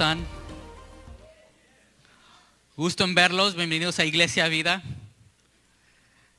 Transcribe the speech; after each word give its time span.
están? 0.00 0.26
Gusto 2.74 3.04
en 3.04 3.14
verlos, 3.14 3.54
bienvenidos 3.54 3.98
a 3.98 4.06
Iglesia 4.06 4.48
Vida. 4.48 4.82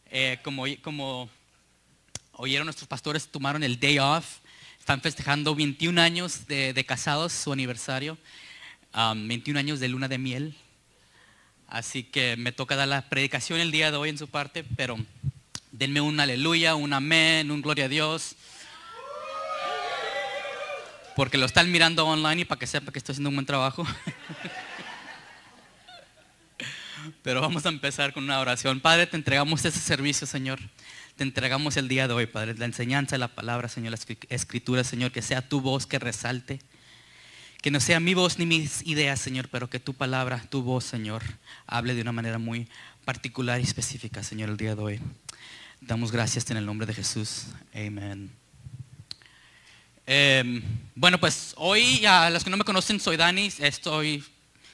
Eh, 0.10 0.40
como, 0.42 1.30
oyeron 2.32 2.66
nuestros 2.66 2.88
pastores, 2.88 3.28
tomaron 3.28 3.62
el 3.62 3.80
day 3.80 4.00
off. 4.00 4.38
Están 4.80 5.00
festejando 5.00 5.54
21 5.54 6.02
años 6.02 6.48
de, 6.48 6.84
casados, 6.88 7.34
su 7.34 7.54
aniversario. 7.54 8.18
21 8.96 9.60
um, 9.60 9.60
años 9.60 9.80
de 9.80 9.90
luna 9.90 10.08
de 10.08 10.18
miel. 10.18 10.56
Así 11.68 12.02
que 12.02 12.38
me 12.38 12.52
toca 12.52 12.76
dar 12.76 12.88
la 12.88 13.10
predicación 13.10 13.60
el 13.60 13.70
día 13.70 13.92
de 13.92 13.98
hoy 13.98 14.10
en 14.10 14.18
su 14.18 14.28
parte, 14.28 14.64
pero 14.76 14.98
denme 15.72 16.02
un 16.02 16.20
aleluya, 16.20 16.74
un 16.74 16.94
amén, 16.94 17.52
un 17.52 17.62
gloria 17.62 17.86
a 17.86 17.90
Dios 17.90 18.36
porque 21.16 21.38
lo 21.38 21.46
están 21.46 21.72
mirando 21.72 22.06
online 22.06 22.42
y 22.42 22.46
para 22.46 22.60
que 22.60 22.68
sepa 22.68 22.92
que 22.92 23.00
estoy 23.00 23.14
haciendo 23.14 23.30
un 23.30 23.36
buen 23.36 23.46
trabajo. 23.46 23.86
Pero 27.24 27.42
vamos 27.42 27.66
a 27.66 27.70
empezar 27.70 28.14
con 28.14 28.24
una 28.24 28.40
oración. 28.40 28.80
Padre, 28.80 29.08
te 29.08 29.18
entregamos 29.18 29.66
ese 29.66 29.80
servicio, 29.80 30.28
Señor. 30.28 30.60
Te 31.16 31.24
entregamos 31.24 31.78
el 31.78 31.88
día 31.88 32.08
de 32.08 32.14
hoy, 32.14 32.26
Padre, 32.26 32.56
la 32.56 32.66
enseñanza 32.66 33.16
de 33.16 33.20
la 33.20 33.28
palabra, 33.28 33.68
Señor, 33.68 33.92
la 33.92 34.00
escritura, 34.30 34.84
Señor, 34.84 35.12
que 35.12 35.22
sea 35.22 35.48
tu 35.48 35.62
voz 35.62 35.86
que 35.86 36.00
resalte. 36.00 36.60
Que 37.62 37.70
no 37.70 37.80
sea 37.80 38.00
mi 38.00 38.16
voz 38.16 38.40
ni 38.40 38.46
mis 38.46 38.82
ideas, 38.88 39.20
Señor, 39.20 39.48
pero 39.50 39.70
que 39.70 39.80
tu 39.80 39.94
palabra, 39.94 40.44
tu 40.50 40.64
voz, 40.64 40.84
Señor, 40.84 41.22
hable 41.68 41.94
de 41.94 42.02
una 42.02 42.12
manera 42.12 42.40
muy 42.40 42.68
particular 43.06 43.60
y 43.60 43.64
específica, 43.64 44.24
Señor, 44.24 44.50
el 44.50 44.58
día 44.58 44.76
de 44.76 44.82
hoy. 44.82 45.00
Damos 45.80 46.12
gracias 46.12 46.50
en 46.50 46.58
el 46.58 46.66
nombre 46.66 46.88
de 46.88 46.96
Jesús. 46.96 47.46
Amén. 47.74 48.41
Em, 50.06 50.62
bueno, 50.96 51.20
pues 51.20 51.54
hoy, 51.58 52.06
a 52.06 52.30
los 52.30 52.44
que 52.44 52.50
no 52.50 52.58
me 52.58 52.64
conocen, 52.64 53.00
soy 53.00 53.18
Dani, 53.18 53.52
estoy 53.60 54.24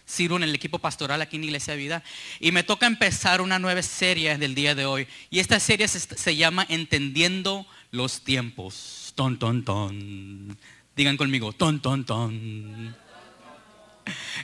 sirvo 0.05 0.37
en 0.37 0.43
el 0.43 0.55
equipo 0.55 0.79
pastoral 0.79 1.21
aquí 1.21 1.35
en 1.35 1.43
Iglesia 1.43 1.75
Vida 1.75 2.01
y 2.39 2.53
me 2.53 2.63
toca 2.63 2.87
empezar 2.87 3.41
una 3.41 3.59
nueva 3.59 3.83
serie 3.83 4.37
del 4.37 4.55
día 4.55 4.73
de 4.73 4.85
hoy. 4.85 5.07
Y 5.29 5.39
esta 5.39 5.59
serie 5.59 5.87
se, 5.87 6.35
llama 6.35 6.65
Entendiendo 6.69 7.67
los 7.91 8.21
tiempos. 8.21 9.13
Ton, 9.15 9.37
ton, 9.37 9.65
ton. 9.65 10.57
Digan 10.95 11.17
conmigo, 11.17 11.51
ton, 11.51 11.81
ton, 11.81 12.05
ton. 12.05 12.95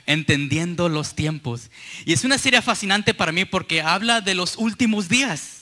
Entendiendo 0.06 0.90
los 0.90 1.14
tiempos. 1.14 1.70
Y 2.04 2.12
es 2.12 2.24
una 2.24 2.36
serie 2.36 2.60
fascinante 2.60 3.14
para 3.14 3.32
mí 3.32 3.46
porque 3.46 3.80
habla 3.80 4.20
de 4.20 4.34
los 4.34 4.56
últimos 4.58 5.08
días 5.08 5.53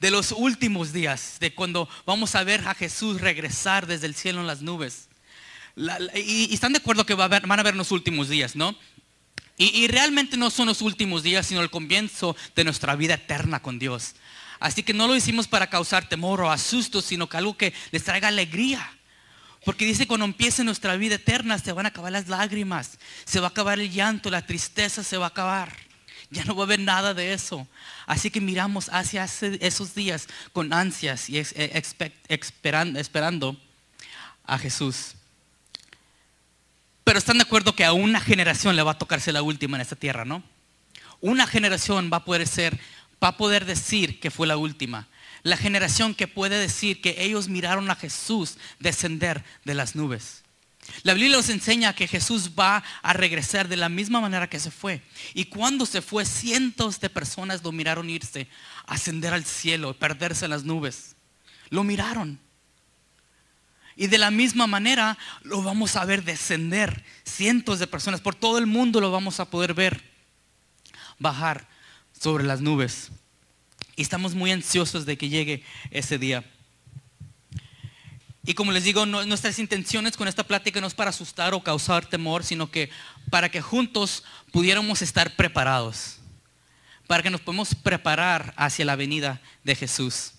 de 0.00 0.10
los 0.10 0.32
últimos 0.32 0.92
días, 0.92 1.36
de 1.40 1.54
cuando 1.54 1.88
vamos 2.04 2.34
a 2.34 2.44
ver 2.44 2.66
a 2.68 2.74
Jesús 2.74 3.20
regresar 3.20 3.86
desde 3.86 4.06
el 4.06 4.14
cielo 4.14 4.40
en 4.40 4.46
las 4.46 4.62
nubes. 4.62 5.08
y, 6.14 6.52
están 6.54 6.72
de 6.72 6.78
acuerdo 6.78 7.06
que 7.06 7.14
van 7.14 7.60
a 7.60 7.62
ver 7.62 7.76
los 7.76 7.92
últimos 7.92 8.28
días, 8.28 8.56
¿no? 8.56 8.76
Y, 9.58 9.86
realmente 9.88 10.36
no 10.36 10.50
son 10.50 10.66
los 10.66 10.82
últimos 10.82 11.22
días, 11.22 11.46
sino 11.46 11.62
el 11.62 11.70
comienzo 11.70 12.36
de 12.54 12.64
nuestra 12.64 12.94
vida 12.94 13.14
eterna 13.14 13.60
con 13.60 13.78
Dios. 13.78 14.14
Así 14.60 14.82
que 14.82 14.92
no 14.92 15.06
lo 15.06 15.16
hicimos 15.16 15.48
para 15.48 15.68
causar 15.68 16.08
temor 16.08 16.42
o 16.42 16.50
asusto, 16.50 17.00
sino 17.00 17.28
que 17.28 17.38
algo 17.38 17.56
que 17.56 17.72
les 17.90 18.04
traiga 18.04 18.28
alegría. 18.28 18.92
Porque 19.64 19.86
dice 19.86 20.06
cuando 20.06 20.26
empiece 20.26 20.62
nuestra 20.62 20.96
vida 20.96 21.14
eterna 21.16 21.58
se 21.58 21.72
van 21.72 21.86
a 21.86 21.88
acabar 21.88 22.12
las 22.12 22.28
lágrimas, 22.28 22.98
se 23.24 23.40
va 23.40 23.48
a 23.48 23.50
acabar 23.50 23.80
el 23.80 23.90
llanto, 23.90 24.30
la 24.30 24.46
tristeza 24.46 25.02
se 25.02 25.16
va 25.16 25.26
a 25.26 25.28
acabar. 25.28 25.85
Ya 26.36 26.44
no 26.44 26.54
va 26.54 26.64
a 26.64 26.66
haber 26.66 26.80
nada 26.80 27.14
de 27.14 27.32
eso. 27.32 27.66
Así 28.04 28.30
que 28.30 28.42
miramos 28.42 28.90
hacia 28.92 29.24
esos 29.24 29.94
días 29.94 30.28
con 30.52 30.74
ansias 30.74 31.30
y 31.30 31.38
eh, 31.38 31.82
esperando 32.28 33.56
a 34.44 34.58
Jesús. 34.58 35.14
Pero 37.04 37.18
están 37.18 37.38
de 37.38 37.44
acuerdo 37.44 37.74
que 37.74 37.86
a 37.86 37.94
una 37.94 38.20
generación 38.20 38.76
le 38.76 38.82
va 38.82 38.90
a 38.90 38.98
tocarse 38.98 39.32
la 39.32 39.40
última 39.40 39.78
en 39.78 39.80
esta 39.80 39.96
tierra, 39.96 40.26
¿no? 40.26 40.42
Una 41.22 41.46
generación 41.46 42.10
va 42.12 42.18
a 42.18 42.24
poder 42.26 42.46
ser, 42.46 42.78
va 43.22 43.28
a 43.28 43.36
poder 43.38 43.64
decir 43.64 44.20
que 44.20 44.30
fue 44.30 44.46
la 44.46 44.58
última. 44.58 45.08
La 45.42 45.56
generación 45.56 46.14
que 46.14 46.28
puede 46.28 46.58
decir 46.58 47.00
que 47.00 47.22
ellos 47.24 47.48
miraron 47.48 47.90
a 47.90 47.96
Jesús 47.96 48.58
descender 48.78 49.42
de 49.64 49.72
las 49.74 49.96
nubes. 49.96 50.42
La 51.02 51.14
Biblia 51.14 51.36
nos 51.36 51.48
enseña 51.48 51.94
que 51.94 52.08
Jesús 52.08 52.52
va 52.58 52.82
a 53.02 53.12
regresar 53.12 53.68
de 53.68 53.76
la 53.76 53.88
misma 53.88 54.20
manera 54.20 54.48
que 54.48 54.60
se 54.60 54.70
fue. 54.70 55.02
Y 55.34 55.46
cuando 55.46 55.86
se 55.86 56.02
fue, 56.02 56.24
cientos 56.24 57.00
de 57.00 57.10
personas 57.10 57.62
lo 57.62 57.72
miraron 57.72 58.10
irse, 58.10 58.48
ascender 58.86 59.32
al 59.32 59.44
cielo, 59.44 59.98
perderse 59.98 60.46
en 60.46 60.50
las 60.52 60.64
nubes. 60.64 61.16
Lo 61.70 61.84
miraron. 61.84 62.38
Y 63.96 64.08
de 64.08 64.18
la 64.18 64.30
misma 64.30 64.66
manera 64.66 65.16
lo 65.42 65.62
vamos 65.62 65.96
a 65.96 66.04
ver 66.04 66.22
descender. 66.22 67.04
Cientos 67.24 67.78
de 67.78 67.86
personas 67.86 68.20
por 68.20 68.34
todo 68.34 68.58
el 68.58 68.66
mundo 68.66 69.00
lo 69.00 69.10
vamos 69.10 69.40
a 69.40 69.48
poder 69.50 69.74
ver 69.74 70.02
bajar 71.18 71.68
sobre 72.18 72.44
las 72.44 72.60
nubes. 72.60 73.10
Y 73.96 74.02
estamos 74.02 74.34
muy 74.34 74.52
ansiosos 74.52 75.06
de 75.06 75.16
que 75.16 75.30
llegue 75.30 75.64
ese 75.90 76.18
día. 76.18 76.44
Y 78.48 78.54
como 78.54 78.70
les 78.70 78.84
digo, 78.84 79.04
nuestras 79.06 79.58
intenciones 79.58 80.16
con 80.16 80.28
esta 80.28 80.44
plática 80.44 80.80
no 80.80 80.86
es 80.86 80.94
para 80.94 81.10
asustar 81.10 81.52
o 81.52 81.64
causar 81.64 82.06
temor, 82.06 82.44
sino 82.44 82.70
que 82.70 82.90
para 83.28 83.48
que 83.48 83.60
juntos 83.60 84.22
pudiéramos 84.52 85.02
estar 85.02 85.34
preparados, 85.34 86.18
para 87.08 87.24
que 87.24 87.30
nos 87.30 87.40
podamos 87.40 87.74
preparar 87.74 88.54
hacia 88.56 88.84
la 88.84 88.94
venida 88.94 89.42
de 89.64 89.74
Jesús. 89.74 90.30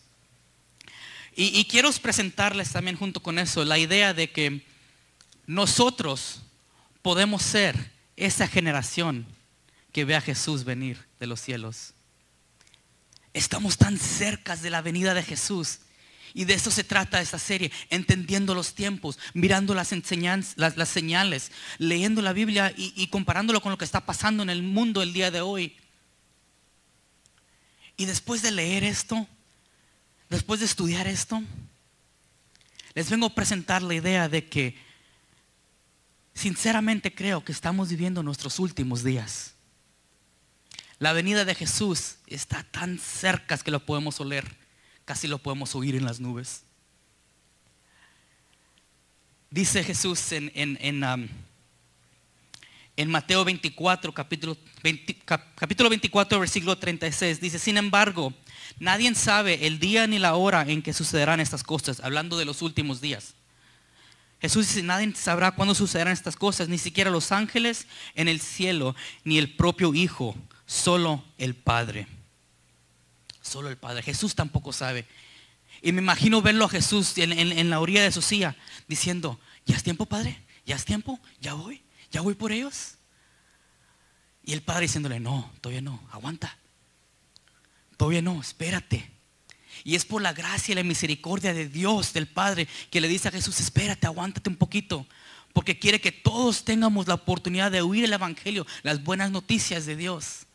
Y, 1.36 1.60
y 1.60 1.66
quiero 1.66 1.92
presentarles 1.92 2.72
también 2.72 2.96
junto 2.96 3.22
con 3.22 3.40
eso 3.40 3.66
la 3.66 3.78
idea 3.78 4.14
de 4.14 4.32
que 4.32 4.66
nosotros 5.46 6.44
podemos 7.02 7.44
ser 7.44 7.92
esa 8.16 8.48
generación 8.48 9.28
que 9.92 10.06
ve 10.06 10.16
a 10.16 10.22
Jesús 10.22 10.64
venir 10.64 11.06
de 11.20 11.28
los 11.28 11.42
cielos. 11.42 11.94
Estamos 13.34 13.78
tan 13.78 14.00
cerca 14.00 14.56
de 14.56 14.70
la 14.70 14.82
venida 14.82 15.14
de 15.14 15.24
Jesús 15.24 15.80
y 16.34 16.46
de 16.46 16.54
eso 16.54 16.72
se 16.72 16.84
trata 16.84 17.22
esta 17.22 17.40
serie, 17.40 17.72
entendiendo 17.90 18.54
los 18.54 18.74
tiempos, 18.74 19.18
mirando 19.34 19.74
las 19.74 19.92
enseñanzas, 19.92 20.56
las, 20.58 20.90
señales, 20.90 21.52
leyendo 21.78 22.22
la 22.22 22.34
Biblia 22.34 22.74
y, 22.76 22.94
y 22.96 23.08
comparándolo 23.08 23.62
con 23.62 23.72
lo 23.72 23.78
que 23.78 23.86
está 23.86 24.06
pasando 24.06 24.44
en 24.44 24.50
el 24.50 24.64
mundo 24.64 25.02
el 25.02 25.14
día 25.14 25.32
de 25.32 25.42
hoy. 25.42 25.76
Y 27.98 28.06
después 28.06 28.42
de 28.42 28.52
leer 28.52 28.84
esto, 28.84 29.28
después 30.30 30.60
de 30.60 30.68
estudiar 30.68 31.08
esto, 31.08 31.42
les 32.94 33.10
vengo 33.10 33.28
a 33.28 33.36
presentar 33.36 33.82
la 33.82 33.96
idea 33.96 34.30
de 34.30 34.48
que 34.48 34.76
sinceramente 36.34 37.14
creo 37.14 37.44
que 37.44 37.52
estamos 37.52 37.90
viviendo 37.90 38.22
nuestros 38.22 38.60
últimos 38.60 39.04
días. 39.04 39.54
La 41.00 41.14
venida 41.14 41.46
de 41.46 41.56
Jesús 41.56 42.16
está 42.28 42.64
tan 42.64 42.98
cerca 43.00 43.58
que 43.58 43.72
lo 43.72 43.86
podemos 43.86 44.20
oler 44.20 44.67
casi 45.08 45.26
lo 45.26 45.38
podemos 45.38 45.74
oír 45.74 45.96
en 45.96 46.04
las 46.04 46.20
nubes. 46.20 46.64
Dice 49.50 49.82
Jesús 49.82 50.34
en, 50.34 50.52
en, 50.54 51.02
um, 51.02 53.10
Mateo 53.10 53.46
24, 53.46 54.14
capítulo, 54.14 54.58
capítulo 55.56 55.90
24, 55.90 56.42
versículo 56.42 56.78
36, 56.78 57.40
dice, 57.40 57.58
sin 57.58 57.78
embargo, 57.78 58.34
nadie 58.80 59.16
sabe 59.16 59.66
el 59.66 59.80
día 59.80 60.08
ni 60.08 60.20
la 60.20 60.36
hora 60.36 60.66
en 60.68 60.82
que 60.82 60.92
sucederán 60.92 61.40
estas 61.40 61.64
cosas, 61.64 62.02
hablando 62.02 62.38
de 62.38 62.44
los 62.44 62.62
últimos 62.62 63.00
días. 63.00 63.34
Jesús 64.42 64.68
dice, 64.68 64.84
nadie 64.84 65.16
sabrá 65.16 65.52
cuándo 65.52 65.74
sucederán 65.74 66.12
estas 66.12 66.36
cosas, 66.36 66.68
ni 66.68 66.78
siquiera 66.78 67.10
los 67.10 67.32
ángeles 67.32 67.88
en 68.14 68.28
el 68.28 68.42
cielo, 68.42 68.94
ni 69.24 69.38
el 69.38 69.56
propio 69.56 69.94
Hijo, 69.94 70.36
solo 70.66 71.24
el 71.38 71.56
Padre. 71.56 72.08
Solo 73.48 73.70
el 73.70 73.78
Padre. 73.78 74.04
Jesús 74.04 74.36
tampoco 74.36 74.74
sabe. 74.74 75.08
Y 75.82 75.92
me 75.92 76.02
imagino 76.02 76.42
verlo 76.42 76.66
a 76.66 76.70
Jesús 76.70 77.18
en, 77.18 77.70
la 77.70 77.80
orilla 77.80 78.04
de 78.04 78.12
su 78.12 78.22
silla 78.22 78.56
diciendo, 78.88 79.40
ya 79.66 79.76
es 79.76 79.84
tiempo, 79.84 80.06
Padre, 80.06 80.44
ya 80.66 80.76
es 80.76 80.86
tiempo, 80.86 81.20
ya 81.40 81.54
voy, 81.54 81.82
ya 82.12 82.22
voy 82.22 82.34
por 82.34 82.52
ellos. 82.52 82.96
Y 84.44 84.54
el 84.54 84.62
Padre 84.62 84.84
diciéndole, 84.84 85.20
no, 85.20 85.52
todavía 85.62 85.82
no, 85.82 86.02
aguanta. 86.12 86.58
Todavía 87.96 88.22
no, 88.22 88.42
espérate. 88.42 89.12
Y 89.84 89.96
es 89.96 90.04
por 90.04 90.22
la 90.22 90.34
gracia 90.34 90.74
y 90.74 90.76
la 90.76 90.84
misericordia 90.84 91.54
de 91.54 91.70
Dios, 91.70 92.14
del 92.14 92.28
Padre, 92.28 92.68
que 92.90 93.00
le 93.00 93.08
dice 93.08 93.28
a 93.28 93.32
Jesús, 93.32 93.60
espérate, 93.60 94.08
aguántate 94.08 94.50
un 94.50 94.56
poquito. 94.56 95.08
Porque 95.54 95.80
quiere 95.80 96.02
que 96.02 96.12
todos 96.12 96.66
tengamos 96.66 97.08
la 97.08 97.14
oportunidad 97.14 97.72
de 97.72 97.82
oír 97.82 98.04
el 98.04 98.14
Evangelio, 98.14 98.66
las 98.84 99.04
buenas 99.04 99.32
noticias 99.32 99.86
de 99.86 99.96
Dios 99.96 100.47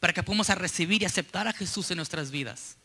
para 0.00 0.12
que 0.12 0.22
podamos 0.22 0.48
recibir 0.48 1.02
y 1.02 1.04
aceptar 1.04 1.48
a 1.48 1.52
Jesús 1.52 1.90
en 1.90 1.96
nuestras 1.96 2.30
vidas. 2.30 2.76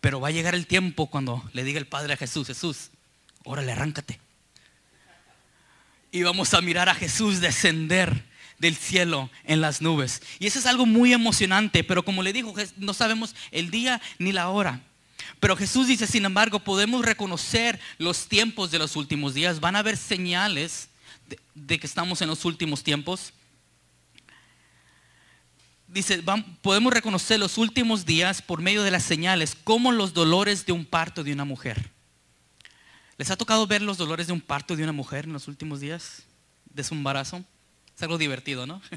Pero 0.00 0.20
va 0.20 0.28
a 0.28 0.32
llegar 0.32 0.54
el 0.54 0.66
tiempo 0.66 1.06
cuando 1.08 1.42
le 1.52 1.64
diga 1.64 1.78
el 1.78 1.86
Padre 1.86 2.14
a 2.14 2.16
Jesús, 2.16 2.46
Jesús, 2.46 2.90
órale, 3.44 3.72
arráncate. 3.72 4.18
Y 6.12 6.22
vamos 6.22 6.54
a 6.54 6.60
mirar 6.60 6.88
a 6.88 6.94
Jesús 6.94 7.40
descender 7.40 8.24
del 8.58 8.76
cielo 8.76 9.30
en 9.44 9.60
las 9.60 9.80
nubes. 9.80 10.22
Y 10.38 10.46
eso 10.46 10.58
es 10.58 10.66
algo 10.66 10.86
muy 10.86 11.12
emocionante, 11.12 11.84
pero 11.84 12.04
como 12.04 12.22
le 12.22 12.32
dijo, 12.32 12.54
no 12.76 12.94
sabemos 12.94 13.34
el 13.50 13.70
día 13.70 14.00
ni 14.18 14.32
la 14.32 14.48
hora. 14.48 14.82
Pero 15.38 15.56
Jesús 15.56 15.86
dice, 15.86 16.06
sin 16.06 16.24
embargo, 16.24 16.60
podemos 16.60 17.04
reconocer 17.04 17.80
los 17.98 18.28
tiempos 18.28 18.70
de 18.70 18.78
los 18.78 18.96
últimos 18.96 19.34
días. 19.34 19.60
Van 19.60 19.76
a 19.76 19.80
haber 19.80 19.96
señales 19.96 20.88
de, 21.28 21.38
de 21.54 21.78
que 21.78 21.86
estamos 21.86 22.20
en 22.22 22.28
los 22.28 22.44
últimos 22.44 22.82
tiempos. 22.82 23.32
Dice, 25.92 26.22
podemos 26.62 26.92
reconocer 26.92 27.40
los 27.40 27.58
últimos 27.58 28.06
días 28.06 28.42
por 28.42 28.60
medio 28.62 28.84
de 28.84 28.92
las 28.92 29.02
señales, 29.02 29.56
como 29.64 29.90
los 29.90 30.14
dolores 30.14 30.64
de 30.64 30.72
un 30.72 30.84
parto 30.84 31.24
de 31.24 31.32
una 31.32 31.44
mujer. 31.44 31.90
¿Les 33.18 33.30
ha 33.30 33.36
tocado 33.36 33.66
ver 33.66 33.82
los 33.82 33.98
dolores 33.98 34.28
de 34.28 34.32
un 34.32 34.40
parto 34.40 34.76
de 34.76 34.84
una 34.84 34.92
mujer 34.92 35.24
en 35.24 35.32
los 35.32 35.48
últimos 35.48 35.80
días 35.80 36.22
de 36.72 36.84
su 36.84 36.94
embarazo? 36.94 37.44
Es 37.96 38.02
algo 38.02 38.18
divertido, 38.18 38.66
¿no? 38.66 38.80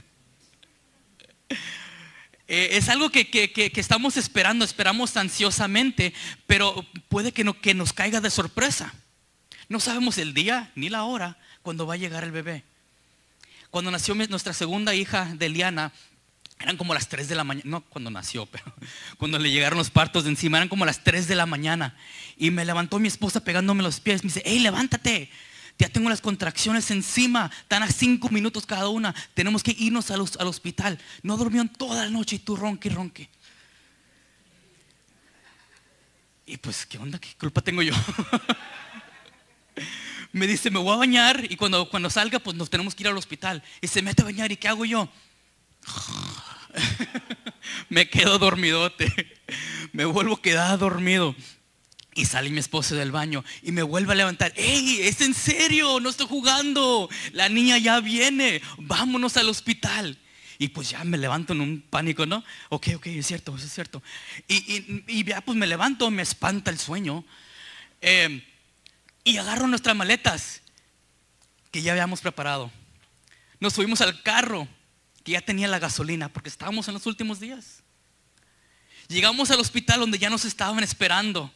Eh, 2.46 2.76
es 2.78 2.90
algo 2.90 3.10
que, 3.10 3.30
que- 3.30 3.54
que- 3.54 3.72
que 3.72 3.80
estamos 3.80 4.18
esperando, 4.18 4.66
esperamos 4.66 5.16
ansiosamente, 5.16 6.14
pero 6.46 6.86
puede 7.08 7.32
que, 7.32 7.46
no, 7.46 7.54
que 7.60 7.74
nos 7.74 7.94
caiga 7.94 8.20
de 8.20 8.30
sorpresa. 8.30 8.94
No 9.70 9.80
sabemos 9.80 10.18
el 10.18 10.34
día 10.34 10.70
ni 10.76 10.90
la 10.90 11.04
hora 11.06 11.38
cuando 11.62 11.88
va 11.88 11.94
a 11.94 11.98
llegar 11.98 12.26
el 12.26 12.32
bebé. 12.32 12.66
Cuando 13.70 13.92
nació 13.92 14.14
nuestra 14.14 14.52
segunda 14.52 14.94
hija 14.94 15.34
de 15.36 15.48
Liana, 15.50 15.94
eran 16.60 16.78
como 16.78 16.94
las 16.94 17.10
3 17.10 17.28
de 17.28 17.36
la 17.36 17.44
mañana, 17.44 17.70
no 17.70 17.82
cuando 17.82 18.10
nació, 18.10 18.46
pero 18.52 18.66
cuando 19.18 19.40
le 19.40 19.52
llegaron 19.52 19.78
los 19.78 19.90
partos 19.90 20.24
de 20.24 20.30
encima, 20.30 20.58
eran 20.58 20.70
como 20.70 20.86
las 20.86 21.04
3 21.04 21.28
de 21.28 21.36
la 21.36 21.46
mañana. 21.46 21.96
Y 22.38 22.52
me 22.52 22.66
levantó 22.66 23.00
mi 23.00 23.08
esposa 23.08 23.44
pegándome 23.44 23.84
los 23.84 24.00
pies. 24.00 24.24
Me 24.24 24.28
dice, 24.28 24.44
hey, 24.46 24.60
levántate. 24.60 25.30
Ya 25.80 25.90
tengo 25.90 26.10
las 26.10 26.22
contracciones 26.22 26.92
encima. 26.92 27.50
Están 27.62 27.84
a 27.84 27.92
5 27.92 28.30
minutos 28.30 28.66
cada 28.66 28.90
una. 28.90 29.14
Tenemos 29.34 29.64
que 29.64 29.76
irnos 29.78 30.12
al, 30.12 30.24
al 30.40 30.48
hospital. 30.48 31.00
No 31.24 31.38
durmieron 31.38 31.70
toda 31.70 32.06
la 32.06 32.12
noche 32.12 32.36
y 32.38 32.40
tú 32.40 32.56
ronque 32.56 32.90
ronque. 32.90 33.30
Y 36.46 36.58
pues, 36.58 36.86
¿qué 36.86 36.98
onda? 36.98 37.20
¿Qué 37.20 37.30
culpa 37.40 37.62
tengo 37.62 37.82
yo? 37.82 37.94
me 40.34 40.48
dice, 40.48 40.70
me 40.70 40.80
voy 40.80 40.94
a 40.94 40.98
bañar 40.98 41.46
y 41.50 41.56
cuando, 41.56 41.90
cuando 41.90 42.10
salga, 42.10 42.40
pues 42.40 42.58
nos 42.58 42.70
tenemos 42.70 42.96
que 42.96 43.04
ir 43.04 43.08
al 43.08 43.18
hospital. 43.18 43.64
Y 43.82 43.88
se 43.88 44.02
mete 44.02 44.22
a 44.22 44.26
bañar 44.26 44.52
y 44.52 44.58
¿qué 44.58 44.68
hago 44.68 44.84
yo? 44.86 45.10
me 47.90 48.10
quedo 48.10 48.40
dormidote. 48.40 49.12
Me 49.92 50.06
vuelvo 50.06 50.36
a 50.36 50.42
quedar 50.42 50.80
dormido. 50.80 51.36
Y 52.16 52.26
sale 52.26 52.52
mi 52.52 52.60
esposo 52.60 52.96
del 52.96 53.12
baño 53.12 53.44
y 53.64 53.72
me 53.72 53.82
vuelve 53.82 54.14
a 54.14 54.16
levantar. 54.16 54.54
¡Ey! 54.56 55.02
¿Es 55.02 55.22
en 55.22 55.34
serio? 55.34 56.00
No 56.00 56.10
estoy 56.10 56.28
jugando. 56.28 57.10
La 57.32 57.50
niña 57.50 57.78
ya 57.80 58.00
viene. 58.02 58.62
Vámonos 58.78 59.36
al 59.38 59.50
hospital. 59.50 60.20
Y 60.60 60.70
pues 60.70 60.92
ya 60.92 61.04
me 61.04 61.18
levanto 61.18 61.54
en 61.54 61.62
un 61.62 61.82
pánico, 61.82 62.28
¿no? 62.28 62.44
Ok, 62.70 62.90
ok, 62.96 63.08
es 63.08 63.28
cierto, 63.28 63.56
es 63.56 63.74
cierto. 63.74 64.04
Y, 64.48 65.24
ya 65.24 65.42
pues 65.42 65.58
me 65.58 65.66
levanto, 65.66 66.12
me 66.12 66.22
espanta 66.22 66.70
el 66.70 66.78
sueño. 66.78 67.26
Eh, 68.02 68.46
y 69.24 69.38
agarro 69.38 69.68
nuestras 69.68 69.96
maletas 69.96 70.62
que 71.72 71.82
ya 71.82 71.94
habíamos 71.94 72.22
preparado. 72.22 72.72
Nos 73.60 73.74
subimos 73.74 74.02
al 74.02 74.22
carro 74.22 74.68
que 75.24 75.34
ya 75.34 75.42
tenía 75.42 75.68
la 75.68 75.80
gasolina 75.80 76.30
porque 76.30 76.50
estábamos 76.50 76.88
en 76.88 76.94
los 76.94 77.06
últimos 77.06 77.40
días. 77.40 77.84
Llegamos 79.08 79.52
al 79.52 79.60
hospital 79.60 80.00
donde 80.00 80.20
ya 80.20 80.30
nos 80.30 80.46
estaban 80.46 80.84
esperando. 80.84 81.52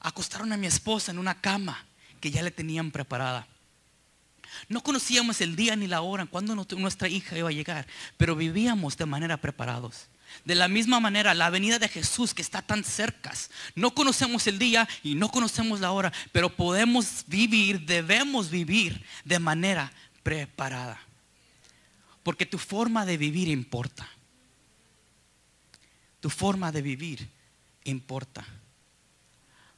Acostaron 0.00 0.52
a 0.52 0.56
mi 0.56 0.66
esposa 0.66 1.10
en 1.10 1.18
una 1.18 1.40
cama 1.40 1.86
que 2.20 2.30
ya 2.30 2.42
le 2.42 2.50
tenían 2.50 2.90
preparada. 2.90 3.46
No 4.68 4.82
conocíamos 4.82 5.40
el 5.40 5.56
día 5.56 5.76
ni 5.76 5.86
la 5.86 6.00
hora 6.00 6.26
cuando 6.26 6.54
nuestra 6.54 7.08
hija 7.08 7.36
iba 7.36 7.48
a 7.48 7.52
llegar, 7.52 7.86
pero 8.16 8.34
vivíamos 8.34 8.96
de 8.96 9.06
manera 9.06 9.36
preparados. 9.36 10.06
De 10.44 10.54
la 10.54 10.68
misma 10.68 11.00
manera, 11.00 11.34
la 11.34 11.50
venida 11.50 11.78
de 11.78 11.88
Jesús 11.88 12.34
que 12.34 12.42
está 12.42 12.60
tan 12.60 12.84
cerca, 12.84 13.32
no 13.74 13.94
conocemos 13.94 14.46
el 14.46 14.58
día 14.58 14.88
y 15.02 15.14
no 15.14 15.30
conocemos 15.30 15.80
la 15.80 15.90
hora, 15.90 16.12
pero 16.32 16.54
podemos 16.54 17.24
vivir, 17.26 17.80
debemos 17.80 18.50
vivir 18.50 19.04
de 19.24 19.38
manera 19.38 19.92
preparada. 20.22 21.07
Porque 22.28 22.44
tu 22.44 22.58
forma 22.58 23.06
de 23.06 23.16
vivir 23.16 23.48
importa. 23.48 24.06
Tu 26.20 26.28
forma 26.28 26.70
de 26.70 26.82
vivir 26.82 27.26
importa. 27.84 28.44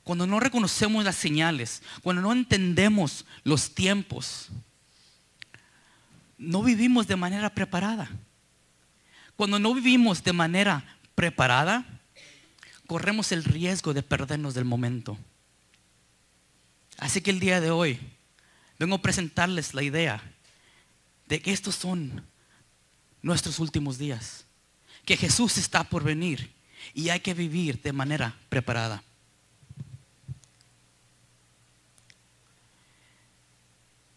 Cuando 0.02 0.26
no 0.26 0.40
reconocemos 0.40 1.04
las 1.04 1.14
señales, 1.14 1.80
cuando 2.02 2.22
no 2.22 2.32
entendemos 2.32 3.24
los 3.44 3.72
tiempos, 3.72 4.48
no 6.38 6.64
vivimos 6.64 7.06
de 7.06 7.14
manera 7.14 7.54
preparada. 7.54 8.10
Cuando 9.36 9.60
no 9.60 9.72
vivimos 9.72 10.24
de 10.24 10.32
manera 10.32 10.98
preparada, 11.14 12.00
corremos 12.88 13.30
el 13.30 13.44
riesgo 13.44 13.94
de 13.94 14.02
perdernos 14.02 14.54
del 14.54 14.64
momento. 14.64 15.16
Así 16.98 17.20
que 17.20 17.30
el 17.30 17.38
día 17.38 17.60
de 17.60 17.70
hoy 17.70 18.00
vengo 18.76 18.96
a 18.96 19.02
presentarles 19.02 19.72
la 19.72 19.84
idea 19.84 20.20
de 21.28 21.40
que 21.40 21.52
estos 21.52 21.76
son 21.76 22.28
nuestros 23.22 23.58
últimos 23.58 23.98
días, 23.98 24.44
que 25.04 25.16
Jesús 25.16 25.58
está 25.58 25.84
por 25.84 26.04
venir 26.04 26.52
y 26.94 27.08
hay 27.08 27.20
que 27.20 27.34
vivir 27.34 27.80
de 27.82 27.92
manera 27.92 28.36
preparada. 28.48 29.02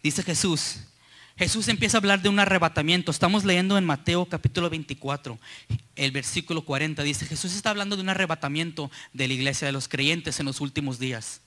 Dice 0.01 0.21
Jesús, 0.23 0.79
Jesús 1.38 1.67
empieza 1.67 1.97
a 1.97 2.00
hablar 2.00 2.21
de 2.21 2.29
un 2.29 2.39
arrebatamiento. 2.39 3.09
Estamos 3.09 3.44
leyendo 3.44 3.77
en 3.77 3.85
Mateo 3.85 4.25
capítulo 4.25 4.69
24, 4.69 5.39
el 5.95 6.11
versículo 6.11 6.63
40. 6.63 7.01
Dice, 7.03 7.25
Jesús 7.25 7.56
está 7.56 7.69
hablando 7.69 7.95
de 7.95 8.03
un 8.03 8.09
arrebatamiento 8.09 8.91
de 9.13 9.27
la 9.27 9.33
iglesia 9.33 9.65
de 9.65 9.71
los 9.71 9.88
creyentes 9.88 10.39
en 10.39 10.45
los 10.45 10.61
últimos 10.61 10.99
días. 10.99 11.41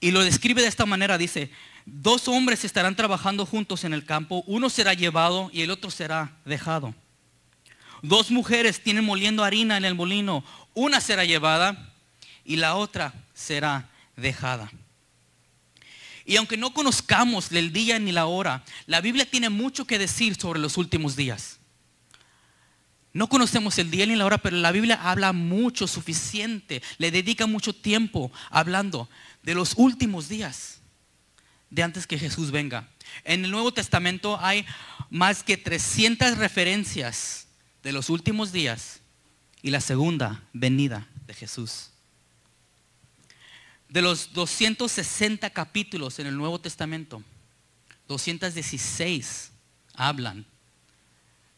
Y 0.00 0.10
lo 0.12 0.22
describe 0.22 0.62
de 0.62 0.68
esta 0.68 0.86
manera, 0.86 1.18
dice, 1.18 1.50
dos 1.84 2.28
hombres 2.28 2.64
estarán 2.64 2.94
trabajando 2.94 3.46
juntos 3.46 3.84
en 3.84 3.92
el 3.92 4.04
campo, 4.04 4.44
uno 4.46 4.70
será 4.70 4.94
llevado 4.94 5.50
y 5.52 5.62
el 5.62 5.70
otro 5.70 5.90
será 5.90 6.36
dejado. 6.44 6.94
Dos 8.02 8.30
mujeres 8.30 8.82
tienen 8.82 9.04
moliendo 9.04 9.42
harina 9.42 9.76
en 9.76 9.84
el 9.84 9.94
molino, 9.94 10.44
una 10.74 11.00
será 11.00 11.24
llevada 11.24 11.92
y 12.44 12.56
la 12.56 12.76
otra 12.76 13.12
será 13.34 13.90
dejada. 14.16 14.70
Y 16.24 16.36
aunque 16.36 16.56
no 16.56 16.74
conozcamos 16.74 17.50
el 17.50 17.72
día 17.72 17.98
ni 17.98 18.12
la 18.12 18.26
hora, 18.26 18.62
la 18.86 19.00
Biblia 19.00 19.28
tiene 19.28 19.48
mucho 19.48 19.86
que 19.86 19.98
decir 19.98 20.36
sobre 20.38 20.60
los 20.60 20.76
últimos 20.76 21.16
días. 21.16 21.58
No 23.14 23.28
conocemos 23.28 23.78
el 23.78 23.90
día 23.90 24.06
ni 24.06 24.14
la 24.14 24.26
hora, 24.26 24.38
pero 24.38 24.58
la 24.58 24.70
Biblia 24.70 25.00
habla 25.02 25.32
mucho, 25.32 25.86
suficiente, 25.86 26.82
le 26.98 27.10
dedica 27.10 27.46
mucho 27.46 27.72
tiempo 27.72 28.30
hablando 28.50 29.08
de 29.42 29.54
los 29.54 29.74
últimos 29.76 30.28
días, 30.28 30.80
de 31.70 31.82
antes 31.82 32.06
que 32.06 32.18
Jesús 32.18 32.50
venga. 32.50 32.88
En 33.24 33.44
el 33.44 33.50
Nuevo 33.50 33.72
Testamento 33.72 34.38
hay 34.40 34.64
más 35.10 35.42
que 35.42 35.56
300 35.56 36.38
referencias 36.38 37.46
de 37.82 37.92
los 37.92 38.10
últimos 38.10 38.52
días 38.52 39.00
y 39.62 39.70
la 39.70 39.80
segunda 39.80 40.42
venida 40.52 41.08
de 41.26 41.34
Jesús. 41.34 41.90
De 43.88 44.02
los 44.02 44.32
260 44.32 45.48
capítulos 45.50 46.18
en 46.18 46.26
el 46.26 46.36
Nuevo 46.36 46.60
Testamento, 46.60 47.22
216 48.06 49.50
hablan 49.94 50.46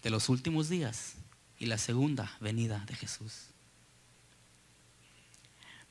de 0.02 0.11
los 0.11 0.28
últimos 0.28 0.69
días 0.69 1.14
y 1.59 1.66
la 1.66 1.78
segunda 1.78 2.37
venida 2.40 2.85
de 2.87 2.97
Jesús. 2.97 3.50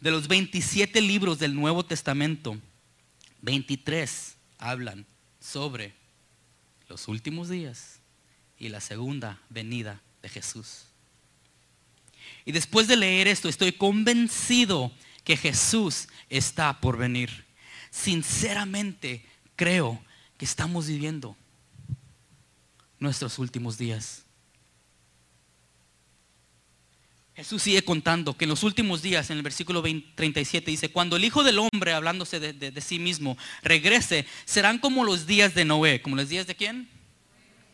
De 0.01 0.11
los 0.11 0.27
27 0.27 1.01
libros 1.01 1.39
del 1.39 1.53
Nuevo 1.53 1.83
Testamento, 1.83 2.57
23 3.41 4.35
hablan 4.57 5.05
sobre 5.39 5.93
los 6.87 7.07
últimos 7.07 7.49
días 7.49 7.99
y 8.57 8.69
la 8.69 8.79
segunda 8.79 9.41
venida 9.49 10.01
de 10.21 10.29
Jesús. 10.29 10.85
Y 12.45 12.53
después 12.53 12.87
de 12.87 12.95
leer 12.95 13.27
esto, 13.27 13.49
estoy 13.49 13.73
convencido 13.73 14.91
que 15.23 15.35
Jesús 15.35 16.07
está 16.29 16.79
por 16.79 16.97
venir. 16.97 17.45
Sinceramente 17.91 19.25
creo 19.55 20.01
que 20.37 20.45
estamos 20.45 20.87
viviendo 20.87 21.35
nuestros 22.99 23.37
últimos 23.37 23.77
días. 23.77 24.23
Jesús 27.39 27.63
sigue 27.63 27.81
contando 27.83 28.35
que 28.35 28.43
en 28.43 28.49
los 28.49 28.63
últimos 28.63 29.01
días, 29.01 29.29
en 29.29 29.37
el 29.37 29.43
versículo 29.43 29.81
20, 29.81 30.09
37, 30.15 30.71
dice, 30.71 30.91
cuando 30.91 31.15
el 31.15 31.23
Hijo 31.23 31.41
del 31.41 31.59
Hombre, 31.59 31.93
hablándose 31.93 32.37
de, 32.37 32.51
de, 32.51 32.69
de 32.69 32.81
sí 32.81 32.99
mismo, 32.99 33.37
regrese, 33.63 34.25
serán 34.43 34.77
como 34.77 35.05
los 35.05 35.25
días 35.25 35.55
de 35.55 35.63
Noé. 35.63 36.01
¿Como 36.01 36.17
los 36.17 36.27
días 36.27 36.47
de 36.47 36.55
quién? 36.55 36.89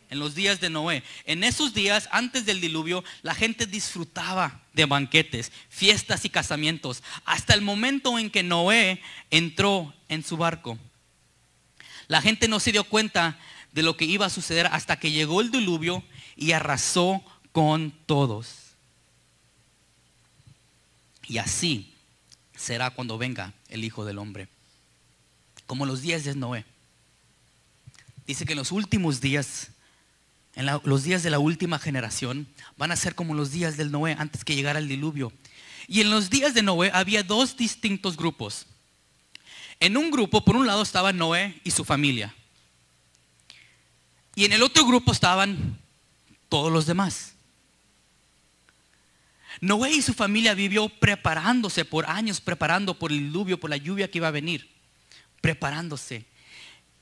En 0.08 0.20
los 0.20 0.36
días 0.36 0.60
de 0.60 0.70
Noé. 0.70 1.02
En 1.24 1.42
esos 1.42 1.74
días, 1.74 2.08
antes 2.12 2.46
del 2.46 2.60
diluvio, 2.60 3.02
la 3.22 3.34
gente 3.34 3.66
disfrutaba 3.66 4.62
de 4.72 4.84
banquetes, 4.84 5.50
fiestas 5.68 6.24
y 6.24 6.30
casamientos, 6.30 7.02
hasta 7.24 7.52
el 7.52 7.60
momento 7.60 8.20
en 8.20 8.30
que 8.30 8.44
Noé 8.44 9.02
entró 9.32 9.92
en 10.08 10.22
su 10.22 10.36
barco. 10.36 10.78
La 12.06 12.22
gente 12.22 12.46
no 12.46 12.60
se 12.60 12.70
dio 12.70 12.84
cuenta 12.84 13.36
de 13.72 13.82
lo 13.82 13.96
que 13.96 14.04
iba 14.04 14.26
a 14.26 14.30
suceder 14.30 14.68
hasta 14.70 15.00
que 15.00 15.10
llegó 15.10 15.40
el 15.40 15.50
diluvio 15.50 16.04
y 16.36 16.52
arrasó 16.52 17.20
con 17.50 17.90
todos. 18.06 18.65
Y 21.28 21.38
así 21.38 21.92
será 22.56 22.90
cuando 22.90 23.18
venga 23.18 23.52
el 23.68 23.84
Hijo 23.84 24.04
del 24.04 24.18
Hombre. 24.18 24.48
Como 25.66 25.86
los 25.86 26.02
días 26.02 26.24
de 26.24 26.34
Noé. 26.34 26.64
dice 28.26 28.44
que 28.44 28.52
en 28.52 28.58
los 28.58 28.72
últimos 28.72 29.20
días, 29.20 29.70
en 30.54 30.66
los 30.84 31.02
días 31.02 31.22
de 31.22 31.30
la 31.30 31.38
última 31.38 31.78
generación, 31.78 32.46
van 32.76 32.92
a 32.92 32.96
ser 32.96 33.14
como 33.14 33.34
los 33.34 33.50
días 33.50 33.76
del 33.76 33.90
Noé 33.90 34.16
antes 34.18 34.44
que 34.44 34.54
llegara 34.54 34.78
el 34.78 34.88
diluvio. 34.88 35.32
Y 35.88 36.00
en 36.00 36.10
los 36.10 36.30
días 36.30 36.54
de 36.54 36.62
Noé 36.62 36.90
había 36.92 37.22
dos 37.22 37.56
distintos 37.56 38.16
grupos. 38.16 38.66
En 39.78 39.96
un 39.96 40.10
grupo, 40.10 40.44
por 40.44 40.56
un 40.56 40.66
lado, 40.66 40.82
estaba 40.82 41.12
Noé 41.12 41.60
y 41.64 41.70
su 41.70 41.84
familia. 41.84 42.34
Y 44.34 44.44
en 44.44 44.52
el 44.52 44.62
otro 44.62 44.86
grupo 44.86 45.12
estaban 45.12 45.78
todos 46.48 46.72
los 46.72 46.86
demás. 46.86 47.35
Noé 49.60 49.92
y 49.92 50.02
su 50.02 50.12
familia 50.14 50.54
vivió 50.54 50.88
preparándose 50.88 51.84
por 51.84 52.06
años, 52.06 52.40
preparando 52.40 52.98
por 52.98 53.12
el 53.12 53.18
diluvio, 53.18 53.58
por 53.58 53.70
la 53.70 53.76
lluvia 53.76 54.10
que 54.10 54.18
iba 54.18 54.28
a 54.28 54.32
venir, 54.32 54.70
preparándose. 55.40 56.26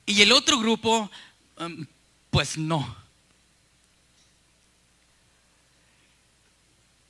Y 0.07 0.21
el 0.23 0.33
otro 0.33 0.59
grupo, 0.59 1.11
um, 1.59 1.87
pues 2.31 2.57
no. 2.57 2.97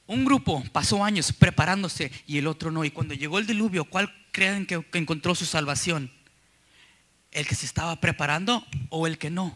Un 0.06 0.24
grupo 0.24 0.62
pasó 0.72 1.02
años 1.02 1.32
preparándose 1.32 2.12
y 2.26 2.38
el 2.38 2.46
otro 2.46 2.70
no. 2.70 2.84
Y 2.84 2.90
cuando 2.90 3.14
llegó 3.14 3.38
el 3.38 3.46
diluvio, 3.46 3.84
¿cuál 3.84 4.12
creen 4.32 4.66
que 4.66 4.84
encontró 4.92 5.34
su 5.34 5.46
salvación? 5.46 6.12
¿El 7.30 7.46
que 7.46 7.54
se 7.54 7.66
estaba 7.66 8.00
preparando 8.00 8.66
o 8.90 9.06
el 9.06 9.18
que 9.18 9.30
no? 9.30 9.54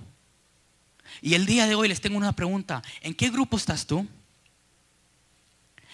Y 1.21 1.35
el 1.35 1.47
día 1.47 1.67
de 1.67 1.75
hoy 1.75 1.89
les 1.89 2.01
tengo 2.01 2.17
una 2.17 2.33
pregunta. 2.33 2.83
¿En 3.01 3.15
qué 3.15 3.31
grupo 3.31 3.57
estás 3.57 3.87
tú? 3.87 4.07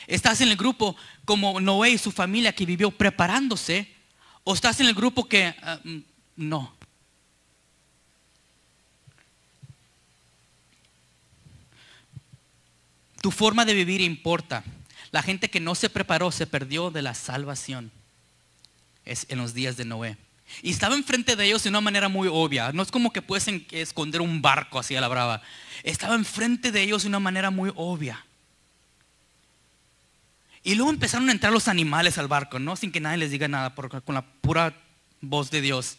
¿Estás 0.07 0.41
en 0.41 0.49
el 0.49 0.57
grupo 0.57 0.97
como 1.25 1.61
Noé 1.61 1.91
y 1.91 1.99
su 1.99 2.13
familia 2.13 2.53
que 2.53 2.67
vivió 2.67 2.91
preparándose? 2.91 3.89
¿O 4.43 4.55
estás 4.55 4.81
en 4.81 4.87
el 4.87 4.95
grupo 4.95 5.29
que 5.29 5.55
ah, 5.63 5.79
mm, 5.83 5.99
no? 6.37 6.75
Tu 13.21 13.31
forma 13.31 13.65
de 13.65 13.73
vivir 13.73 14.03
importa. 14.03 14.63
La 15.11 15.23
gente 15.23 15.49
que 15.49 15.61
no 15.61 15.75
se 15.75 15.89
preparó 15.89 16.31
se 16.31 16.47
perdió 16.47 16.91
de 16.91 17.01
la 17.01 17.15
salvación. 17.15 17.91
Es 19.07 19.25
en 19.31 19.39
los 19.39 19.55
días 19.55 19.77
de 19.79 19.87
Noé. 19.87 20.19
Y 20.63 20.71
estaba 20.71 20.95
enfrente 20.95 21.37
de 21.37 21.47
ellos 21.47 21.63
de 21.63 21.71
una 21.71 21.81
manera 21.81 22.09
muy 22.09 22.29
obvia. 22.31 22.73
No 22.73 22.83
es 22.83 22.91
como 22.91 23.13
que 23.13 23.23
pueden 23.23 23.67
esconder 23.71 24.21
un 24.21 24.43
barco 24.43 24.79
así 24.79 24.95
a 24.95 25.01
la 25.01 25.09
brava. 25.09 25.41
Estaba 25.83 26.15
enfrente 26.15 26.71
de 26.71 26.83
ellos 26.83 27.03
de 27.03 27.09
una 27.09 27.21
manera 27.21 27.51
muy 27.51 27.73
obvia. 27.75 28.25
Y 30.67 30.77
luego 30.77 30.91
empezaron 30.91 31.29
a 31.29 31.33
entrar 31.33 31.53
los 31.53 31.69
animales 31.69 32.17
al 32.17 32.27
barco, 32.27 32.59
¿no? 32.59 32.75
Sin 32.75 32.91
que 32.91 32.99
nadie 32.99 33.19
les 33.19 33.31
diga 33.31 33.47
nada, 33.47 33.75
con 33.75 34.15
la 34.15 34.23
pura 34.23 34.75
voz 35.21 35.51
de 35.51 35.61
Dios. 35.61 35.99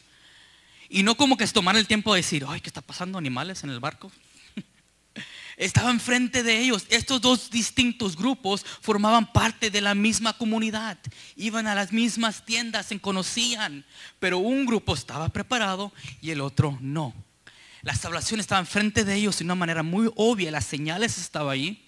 Y 0.89 1.03
no 1.03 1.15
como 1.15 1.38
que 1.38 1.45
se 1.45 1.53
tomaran 1.53 1.79
el 1.79 1.88
tiempo 1.88 2.13
de 2.13 2.22
decir, 2.22 2.45
ay, 2.48 2.62
¿qué 2.62 2.69
está 2.69 2.81
pasando 2.81 3.19
animales 3.19 3.63
en 3.63 3.69
el 3.69 3.79
barco? 3.79 4.12
Estaba 5.57 5.91
enfrente 5.91 6.41
de 6.41 6.60
ellos. 6.62 6.88
Estos 6.89 7.22
dos 7.22 7.51
distintos 7.51 8.15
grupos 8.15 8.65
formaban 8.81 9.31
parte 9.31 9.69
de 9.69 9.81
la 9.81 9.93
misma 9.93 10.34
comunidad. 10.34 10.98
Iban 11.36 11.67
a 11.67 11.75
las 11.75 11.93
mismas 11.93 12.43
tiendas, 12.43 12.88
se 12.88 13.00
conocían. 13.00 13.86
Pero 14.19 14.39
un 14.39 14.65
grupo 14.65 14.95
estaba 14.95 15.29
preparado 15.29 15.93
y 16.24 16.31
el 16.31 16.41
otro 16.41 16.75
no. 16.81 17.13
La 17.84 17.93
salvación 17.93 18.39
estaba 18.39 18.62
enfrente 18.62 19.05
de 19.05 19.13
ellos 19.13 19.38
de 19.38 19.45
una 19.45 19.53
manera 19.53 19.84
muy 19.84 20.12
obvia. 20.15 20.50
Las 20.50 20.65
señales 20.65 21.19
estaban 21.19 21.51
ahí. 21.53 21.85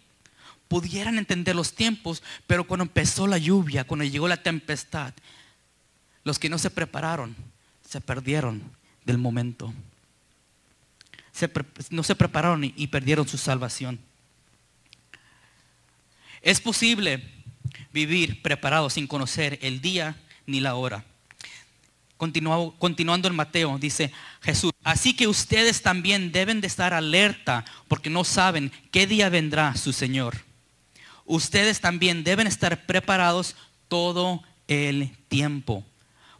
Pudieran 0.68 1.18
entender 1.18 1.56
los 1.56 1.74
tiempos, 1.74 2.24
pero 2.46 2.66
cuando 2.66 2.84
empezó 2.84 3.28
la 3.28 3.38
lluvia, 3.38 3.86
cuando 3.86 4.06
llegó 4.06 4.28
la 4.28 4.44
tempestad, 4.44 5.14
los 6.24 6.40
que 6.40 6.50
no 6.50 6.58
se 6.58 6.70
prepararon 6.70 7.36
se 7.88 8.02
perdieron 8.02 8.62
del 9.06 9.18
momento 9.18 9.74
no 11.90 12.04
se 12.04 12.16
prepararon 12.16 12.64
y, 12.64 12.88
perdieron 12.88 13.28
su 13.28 13.38
salvación. 13.38 14.00
Es 16.42 16.62
posible 16.62 17.24
vivir 17.92 18.42
preparado 18.42 18.90
sin 18.90 19.08
conocer 19.08 19.60
el 19.62 19.82
día 19.82 20.16
ni 20.46 20.60
la 20.60 20.76
hora. 20.76 21.04
Continuando 22.18 23.28
en 23.28 23.36
Mateo, 23.36 23.78
dice 23.78 24.12
Jesús, 24.42 24.72
así 24.84 25.16
que 25.16 25.28
ustedes 25.28 25.84
también 25.84 26.32
deben 26.32 26.62
de 26.62 26.68
estar 26.68 26.94
alerta 26.94 27.64
porque 27.88 28.10
no 28.10 28.24
saben 28.24 28.72
qué 28.92 29.06
día 29.06 29.30
vendrá 29.30 29.76
su 29.76 29.94
Señor. 29.94 30.47
Ustedes 31.28 31.82
también 31.82 32.24
deben 32.24 32.48
estar 32.48 32.86
preparados 32.86 33.58
todo 33.90 34.42
el 34.70 35.12
tiempo, 35.28 35.86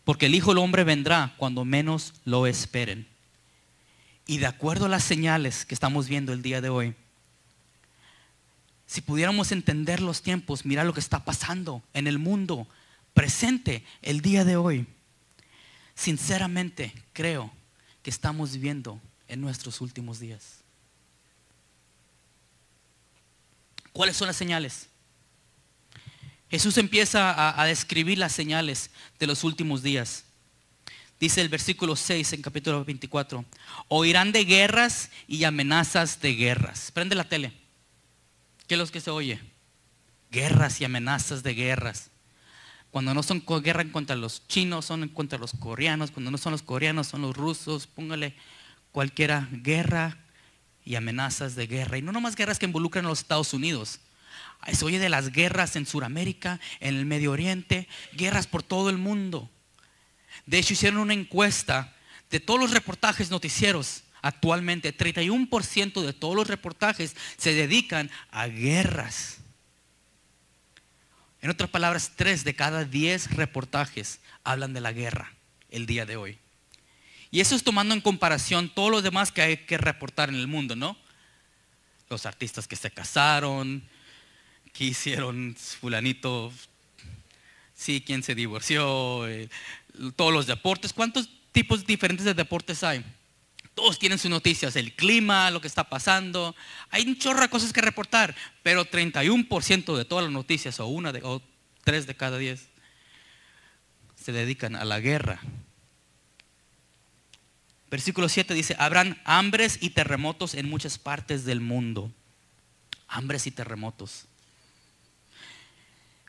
porque 0.06 0.28
el 0.28 0.36
Hijo 0.36 0.52
del 0.52 0.60
Hombre 0.60 0.86
vendrá 0.86 1.34
cuando 1.36 1.66
menos 1.66 2.14
lo 2.24 2.48
esperen. 2.48 3.06
Y 4.26 4.38
de 4.38 4.46
acuerdo 4.46 4.86
a 4.86 4.90
las 4.90 5.04
señales 5.04 5.66
que 5.66 5.74
estamos 5.74 6.08
viendo 6.08 6.32
el 6.32 6.42
día 6.42 6.62
de 6.62 6.70
hoy, 6.70 6.96
si 8.86 9.02
pudiéramos 9.02 9.52
entender 9.52 10.02
los 10.02 10.22
tiempos, 10.22 10.66
mirar 10.66 10.86
lo 10.86 10.94
que 10.94 11.02
está 11.02 11.26
pasando 11.26 11.84
en 11.94 12.08
el 12.08 12.18
mundo 12.18 12.66
presente 13.14 13.84
el 14.02 14.22
día 14.22 14.46
de 14.46 14.56
hoy, 14.56 14.88
sinceramente 15.96 16.94
creo 17.12 17.52
que 18.04 18.10
estamos 18.10 18.54
viviendo 18.54 19.02
en 19.28 19.42
nuestros 19.42 19.82
últimos 19.82 20.22
días. 20.22 20.64
¿Cuáles 23.98 24.16
son 24.16 24.28
las 24.28 24.36
señales? 24.36 24.90
Jesús 26.52 26.78
empieza 26.78 27.60
a, 27.60 27.66
describir 27.66 28.20
las 28.20 28.32
señales 28.32 28.92
de 29.18 29.26
los 29.26 29.44
últimos 29.44 29.82
días. 29.82 30.26
Dice 31.20 31.42
el 31.42 31.50
versículo 31.50 31.96
6 31.96 32.34
en 32.34 32.44
capítulo 32.44 32.86
24, 32.86 33.44
oirán 33.88 34.32
de 34.32 34.46
guerras 34.46 35.10
y 35.28 35.46
amenazas 35.46 36.22
de 36.22 36.36
guerras. 36.36 36.92
Prende 36.92 37.16
la 37.16 37.28
tele. 37.28 37.54
¿Qué 38.68 38.76
es 38.76 38.80
lo 38.80 38.86
que 38.86 39.02
se 39.02 39.10
oye? 39.10 39.40
Guerras 40.30 40.80
y 40.80 40.86
amenazas 40.86 41.42
de 41.42 41.56
guerras. 41.56 42.12
Cuando 42.92 43.16
no 43.16 43.24
son 43.24 43.44
guerra 43.64 43.84
contra 43.92 44.16
los 44.16 44.48
chinos, 44.48 44.86
son 44.86 45.08
contra 45.08 45.40
los 45.40 45.54
coreanos. 45.54 46.12
Cuando 46.12 46.30
no 46.30 46.38
son 46.38 46.52
los 46.52 46.62
coreanos, 46.62 47.08
son 47.08 47.24
los 47.24 47.36
rusos. 47.36 47.88
Póngale 47.88 48.36
cualquiera 48.92 49.50
guerra 49.52 50.20
y 50.88 50.96
amenazas 50.96 51.56
de 51.56 51.68
guerra. 51.68 51.98
Y 51.98 52.02
no 52.02 52.14
nomás 52.14 52.38
guerras 52.38 52.60
que 52.60 52.66
involucran 52.66 53.06
a 53.06 53.10
los 53.10 53.20
Estados 53.20 53.54
Unidos. 53.54 54.00
Se 54.72 54.86
oye 54.86 55.00
de 55.00 55.10
las 55.10 55.34
guerras 55.34 55.76
en 55.76 55.86
Sudamérica, 55.86 56.62
en 56.80 56.96
el 56.96 57.06
Medio 57.06 57.34
Oriente, 57.34 57.90
guerras 58.14 58.48
por 58.48 58.64
todo 58.64 58.90
el 58.90 58.98
mundo. 58.98 59.50
De 60.46 60.60
hecho, 60.60 60.72
hicieron 60.72 61.00
una 61.00 61.14
encuesta 61.14 61.94
de 62.30 62.40
todos 62.40 62.58
los 62.58 62.72
reportajes 62.72 63.30
noticieros 63.30 64.04
actualmente. 64.22 64.98
31% 64.98 66.02
de 66.06 66.14
todos 66.14 66.38
los 66.38 66.48
reportajes 66.48 67.18
se 67.36 67.54
dedican 67.54 68.10
a 68.32 68.48
guerras. 68.48 69.40
En 71.42 71.50
otras 71.50 71.70
palabras, 71.70 72.14
3 72.16 72.46
de 72.46 72.56
cada 72.56 72.86
10 72.86 73.36
reportajes 73.36 74.22
hablan 74.46 74.72
de 74.72 74.80
la 74.80 74.94
guerra 74.94 75.34
el 75.70 75.86
día 75.86 76.06
de 76.06 76.16
hoy. 76.16 76.40
Y 77.32 77.42
eso 77.42 77.56
es 77.56 77.64
tomando 77.64 77.94
en 77.94 78.02
comparación 78.02 78.70
todo 78.70 78.90
lo 78.90 79.02
demás 79.02 79.32
que 79.32 79.42
hay 79.42 79.58
que 79.58 79.78
reportar 79.78 80.30
en 80.30 80.36
el 80.36 80.48
mundo, 80.48 80.76
¿no? 80.76 80.98
Los 82.10 82.26
artistas 82.26 82.68
que 82.68 82.76
se 82.76 82.92
casaron, 82.92 83.84
que 84.74 84.86
hicieron 84.86 85.56
fulanito, 85.56 86.54
sí, 87.76 88.02
quién 88.06 88.24
se 88.24 88.36
divorció, 88.36 89.28
eh, 89.28 89.50
todos 90.16 90.34
los 90.34 90.48
deportes. 90.48 90.94
¿Cuántos 90.94 91.30
tipos 91.52 91.86
diferentes 91.86 92.26
de 92.26 92.34
deportes 92.34 92.84
hay? 92.84 93.04
Todos 93.76 94.00
tienen 94.00 94.18
sus 94.18 94.32
noticias, 94.32 94.76
el 94.76 94.94
clima, 94.94 95.52
lo 95.52 95.62
que 95.62 95.68
está 95.68 95.84
pasando. 95.84 96.56
Hay 96.90 97.08
un 97.08 97.18
chorro 97.18 97.42
de 97.42 97.50
cosas 97.50 97.74
que 97.74 97.82
reportar, 97.82 98.36
pero 98.64 98.90
31% 98.90 99.96
de 99.96 100.06
todas 100.06 100.24
las 100.24 100.34
noticias, 100.34 100.80
o 100.80 100.88
una 100.88 101.12
de, 101.12 101.22
o 101.24 101.42
tres 101.84 102.08
de 102.08 102.16
cada 102.16 102.38
diez, 102.38 102.70
se 104.16 104.32
dedican 104.32 104.76
a 104.76 104.84
la 104.84 105.00
guerra. 105.00 105.40
Versículo 107.90 108.28
7 108.28 108.54
dice, 108.54 108.76
habrán 108.80 109.20
hambres 109.24 109.78
y 109.82 109.92
terremotos 109.92 110.56
en 110.56 110.70
muchas 110.70 110.98
partes 110.98 111.46
del 111.46 111.62
mundo. 111.62 112.12
Hambres 113.08 113.48
y 113.48 113.52
terremotos. 113.52 114.26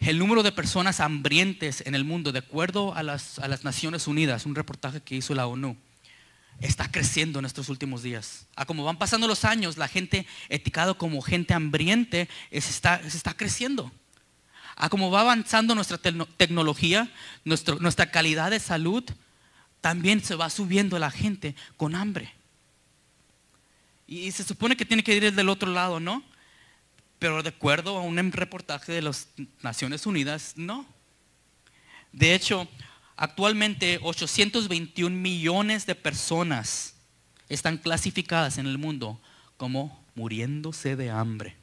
El 0.00 0.18
número 0.18 0.44
de 0.44 0.52
personas 0.52 1.00
hambrientes 1.00 1.82
en 1.84 1.96
el 1.96 2.04
mundo, 2.04 2.30
de 2.30 2.38
acuerdo 2.38 2.94
a 2.94 3.02
las, 3.02 3.40
a 3.40 3.48
las 3.48 3.64
Naciones 3.64 4.06
Unidas, 4.06 4.46
un 4.46 4.54
reportaje 4.54 5.00
que 5.00 5.16
hizo 5.16 5.34
la 5.34 5.48
ONU, 5.48 5.76
está 6.60 6.88
creciendo 6.90 7.40
en 7.40 7.44
estos 7.44 7.68
últimos 7.68 8.04
días. 8.04 8.46
A 8.54 8.64
como 8.64 8.84
van 8.84 8.96
pasando 8.98 9.26
los 9.26 9.44
años, 9.44 9.76
la 9.76 9.88
gente 9.88 10.24
etiquetado 10.48 10.96
como 10.98 11.20
gente 11.20 11.52
hambriente 11.54 12.28
es- 12.52 12.68
está, 12.70 13.00
se 13.10 13.16
está 13.16 13.34
creciendo. 13.34 13.90
A 14.76 14.88
como 14.88 15.10
va 15.10 15.22
avanzando 15.22 15.74
nuestra 15.74 15.98
tecno- 15.98 16.28
tecnología, 16.36 17.10
nuestro- 17.44 17.80
nuestra 17.80 18.12
calidad 18.12 18.52
de 18.52 18.60
salud, 18.60 19.02
también 19.80 20.23
se 20.23 20.35
va 20.35 20.50
subiendo 20.50 20.99
la 20.99 21.11
gente 21.11 21.54
con 21.76 21.94
hambre. 21.94 22.32
Y 24.06 24.30
se 24.32 24.44
supone 24.44 24.76
que 24.76 24.85
tiene 24.85 25.04
que 25.04 25.14
ir 25.14 25.35
del 25.35 25.49
otro 25.49 25.70
lado, 25.70 26.00
¿no? 26.00 26.23
Pero 27.18 27.42
de 27.42 27.50
acuerdo 27.50 27.99
a 27.99 28.02
un 28.02 28.32
reportaje 28.32 28.92
de 28.92 29.02
las 29.02 29.28
Naciones 29.62 30.06
Unidas, 30.06 30.54
no. 30.56 30.87
De 32.12 32.35
hecho, 32.35 32.68
actualmente 33.16 33.99
821 34.02 35.14
millones 35.14 35.85
de 35.85 35.94
personas 35.94 36.94
están 37.49 37.76
clasificadas 37.76 38.58
en 38.58 38.66
el 38.66 38.78
mundo 38.78 39.20
como 39.56 40.04
muriéndose 40.14 40.97
de 40.97 41.11
hambre. 41.11 41.56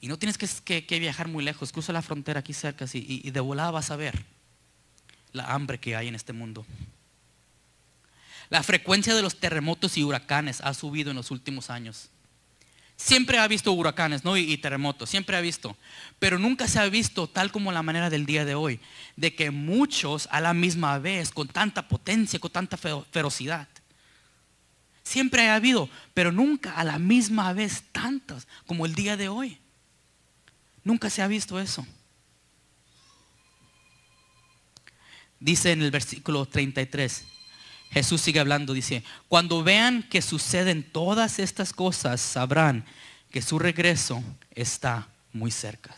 Y 0.00 0.08
no 0.08 0.18
tienes 0.18 0.38
que, 0.38 0.98
viajar 1.00 1.28
muy 1.28 1.44
lejos, 1.44 1.72
cruza 1.72 1.92
la 1.92 2.02
frontera 2.02 2.40
aquí 2.40 2.52
cerca 2.52 2.86
y, 2.92 3.20
y 3.24 3.30
de 3.30 3.40
volada 3.40 3.70
vas 3.70 3.90
a 3.90 3.96
ver 3.96 4.35
la 5.36 5.52
hambre 5.52 5.78
que 5.78 5.94
hay 5.94 6.08
en 6.08 6.14
este 6.14 6.32
mundo. 6.32 6.66
La 8.48 8.62
frecuencia 8.62 9.14
de 9.14 9.22
los 9.22 9.38
terremotos 9.38 9.96
y 9.96 10.04
huracanes 10.04 10.60
ha 10.60 10.74
subido 10.74 11.10
en 11.10 11.16
los 11.16 11.30
últimos 11.30 11.70
años. 11.70 12.10
Siempre 12.96 13.38
ha 13.38 13.46
visto 13.46 13.72
huracanes 13.72 14.24
¿no? 14.24 14.36
y, 14.36 14.56
terremotos, 14.56 15.10
siempre 15.10 15.36
ha 15.36 15.40
visto. 15.40 15.76
Pero 16.18 16.38
nunca 16.38 16.66
se 16.66 16.78
ha 16.78 16.88
visto 16.88 17.28
tal 17.28 17.52
como 17.52 17.70
la 17.72 17.82
manera 17.82 18.08
del 18.08 18.24
día 18.24 18.44
de 18.44 18.54
hoy, 18.54 18.80
de 19.16 19.34
que 19.34 19.50
muchos 19.50 20.28
a 20.30 20.40
la 20.40 20.54
misma 20.54 20.98
vez, 20.98 21.30
con 21.30 21.48
tanta 21.48 21.88
potencia, 21.88 22.38
con 22.38 22.50
tanta 22.50 22.76
ferocidad. 22.76 23.68
Siempre 25.02 25.48
ha 25.48 25.56
habido, 25.56 25.90
pero 26.14 26.32
nunca 26.32 26.72
a 26.72 26.84
la 26.84 26.98
misma 26.98 27.52
vez 27.52 27.84
tantas 27.92 28.48
como 28.66 28.86
el 28.86 28.94
día 28.94 29.16
de 29.16 29.28
hoy. 29.28 29.58
Nunca 30.82 31.10
se 31.10 31.20
ha 31.20 31.28
visto 31.28 31.60
eso. 31.60 31.86
Dice 35.46 35.70
en 35.70 35.80
el 35.80 35.92
versículo 35.92 36.44
33, 36.44 37.22
Jesús 37.92 38.20
sigue 38.20 38.40
hablando, 38.40 38.72
dice, 38.72 39.04
cuando 39.28 39.62
vean 39.62 40.02
que 40.02 40.20
suceden 40.20 40.82
todas 40.82 41.38
estas 41.38 41.72
cosas, 41.72 42.20
sabrán 42.20 42.84
que 43.30 43.40
su 43.40 43.60
regreso 43.60 44.20
está 44.50 45.06
muy 45.32 45.52
cerca. 45.52 45.94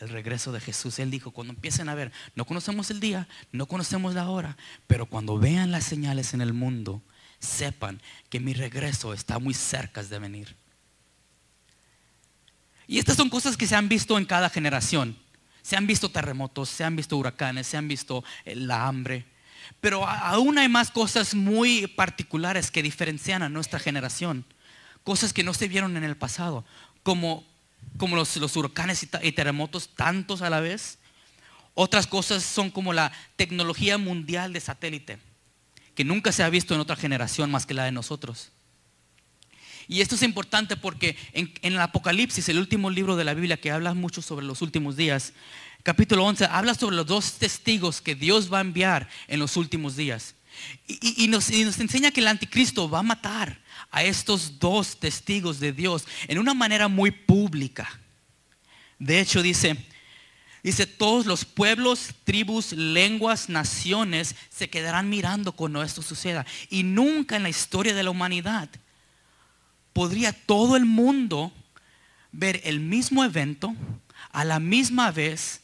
El 0.00 0.10
regreso 0.10 0.52
de 0.52 0.60
Jesús, 0.60 0.98
Él 0.98 1.10
dijo, 1.10 1.30
cuando 1.30 1.54
empiecen 1.54 1.88
a 1.88 1.94
ver, 1.94 2.12
no 2.34 2.44
conocemos 2.44 2.90
el 2.90 3.00
día, 3.00 3.26
no 3.52 3.64
conocemos 3.64 4.12
la 4.12 4.28
hora, 4.28 4.58
pero 4.86 5.06
cuando 5.06 5.38
vean 5.38 5.72
las 5.72 5.84
señales 5.84 6.34
en 6.34 6.42
el 6.42 6.52
mundo, 6.52 7.00
sepan 7.38 8.02
que 8.28 8.38
mi 8.38 8.52
regreso 8.52 9.14
está 9.14 9.38
muy 9.38 9.54
cerca 9.54 10.02
de 10.02 10.18
venir. 10.18 10.56
Y 12.86 12.98
estas 12.98 13.16
son 13.16 13.30
cosas 13.30 13.56
que 13.56 13.66
se 13.66 13.76
han 13.76 13.88
visto 13.88 14.18
en 14.18 14.26
cada 14.26 14.50
generación. 14.50 15.16
Se 15.62 15.76
han 15.76 15.86
visto 15.86 16.08
terremotos, 16.10 16.68
se 16.68 16.84
han 16.84 16.96
visto 16.96 17.16
huracanes, 17.16 17.66
se 17.66 17.76
han 17.76 17.88
visto 17.88 18.24
eh, 18.44 18.56
la 18.56 18.86
hambre, 18.86 19.24
pero 19.80 20.06
aún 20.06 20.58
hay 20.58 20.68
más 20.68 20.90
cosas 20.90 21.34
muy 21.34 21.86
particulares 21.86 22.70
que 22.70 22.82
diferencian 22.82 23.42
a 23.42 23.48
nuestra 23.48 23.78
generación. 23.78 24.44
Cosas 25.04 25.32
que 25.32 25.44
no 25.44 25.54
se 25.54 25.68
vieron 25.68 25.96
en 25.96 26.04
el 26.04 26.16
pasado, 26.16 26.64
como, 27.02 27.44
como 27.96 28.16
los, 28.16 28.36
los 28.36 28.56
huracanes 28.56 29.02
y, 29.22 29.32
terremotos 29.32 29.94
tantos 29.94 30.42
a 30.42 30.50
la 30.50 30.60
vez. 30.60 30.98
Otras 31.74 32.06
cosas 32.06 32.42
son 32.42 32.70
como 32.70 32.92
la 32.92 33.12
tecnología 33.36 33.98
mundial 33.98 34.52
de 34.52 34.60
satélite, 34.60 35.18
que 35.94 36.04
nunca 36.04 36.32
se 36.32 36.42
ha 36.42 36.50
visto 36.50 36.74
en 36.74 36.80
otra 36.80 36.96
generación 36.96 37.50
más 37.50 37.66
que 37.66 37.74
la 37.74 37.84
de 37.84 37.92
nosotros. 37.92 38.52
Y 39.88 40.00
esto 40.00 40.14
es 40.14 40.22
importante 40.22 40.76
porque 40.76 41.16
en, 41.32 41.52
el 41.62 41.80
Apocalipsis, 41.80 42.48
el 42.48 42.58
último 42.58 42.90
libro 42.90 43.16
de 43.16 43.24
la 43.24 43.34
Biblia 43.34 43.56
que 43.56 43.70
habla 43.70 43.94
mucho 43.94 44.22
sobre 44.22 44.46
los 44.46 44.62
últimos 44.62 44.96
días, 44.96 45.32
capítulo 45.82 46.24
11 46.24 46.46
habla 46.46 46.74
sobre 46.74 46.96
los 46.96 47.06
dos 47.06 47.34
testigos 47.34 48.00
que 48.00 48.14
Dios 48.14 48.52
va 48.52 48.58
a 48.58 48.62
enviar 48.62 49.08
en 49.28 49.40
los 49.40 49.56
últimos 49.56 49.96
días. 49.96 50.34
Y, 50.86 51.28
nos, 51.28 51.50
enseña 51.50 52.10
que 52.10 52.20
el 52.20 52.28
anticristo 52.28 52.88
va 52.88 53.00
a 53.00 53.02
matar 53.02 53.60
a 53.90 54.04
estos 54.04 54.58
dos 54.58 54.98
testigos 54.98 55.58
de 55.60 55.72
Dios 55.72 56.06
en 56.28 56.38
una 56.38 56.54
manera 56.54 56.88
muy 56.88 57.10
pública. 57.10 58.00
De 58.98 59.18
hecho, 59.18 59.42
dice, 59.42 59.76
dice, 60.62 60.86
todos 60.86 61.26
los 61.26 61.44
pueblos, 61.44 62.10
tribus, 62.24 62.72
lenguas, 62.72 63.48
naciones 63.48 64.36
se 64.50 64.70
quedarán 64.70 65.08
mirando 65.08 65.52
cuando 65.52 65.82
esto 65.82 66.02
suceda. 66.02 66.46
Y 66.70 66.82
nunca 66.84 67.36
en 67.36 67.42
la 67.42 67.48
historia 67.48 67.94
de 67.94 68.02
la 68.02 68.10
humanidad 68.10 68.68
podría 69.92 70.32
todo 70.32 70.76
el 70.76 70.84
mundo 70.84 71.52
ver 72.32 72.60
el 72.64 72.80
mismo 72.80 73.24
evento 73.24 73.74
a 74.30 74.44
la 74.44 74.58
misma 74.58 75.10
vez 75.10 75.60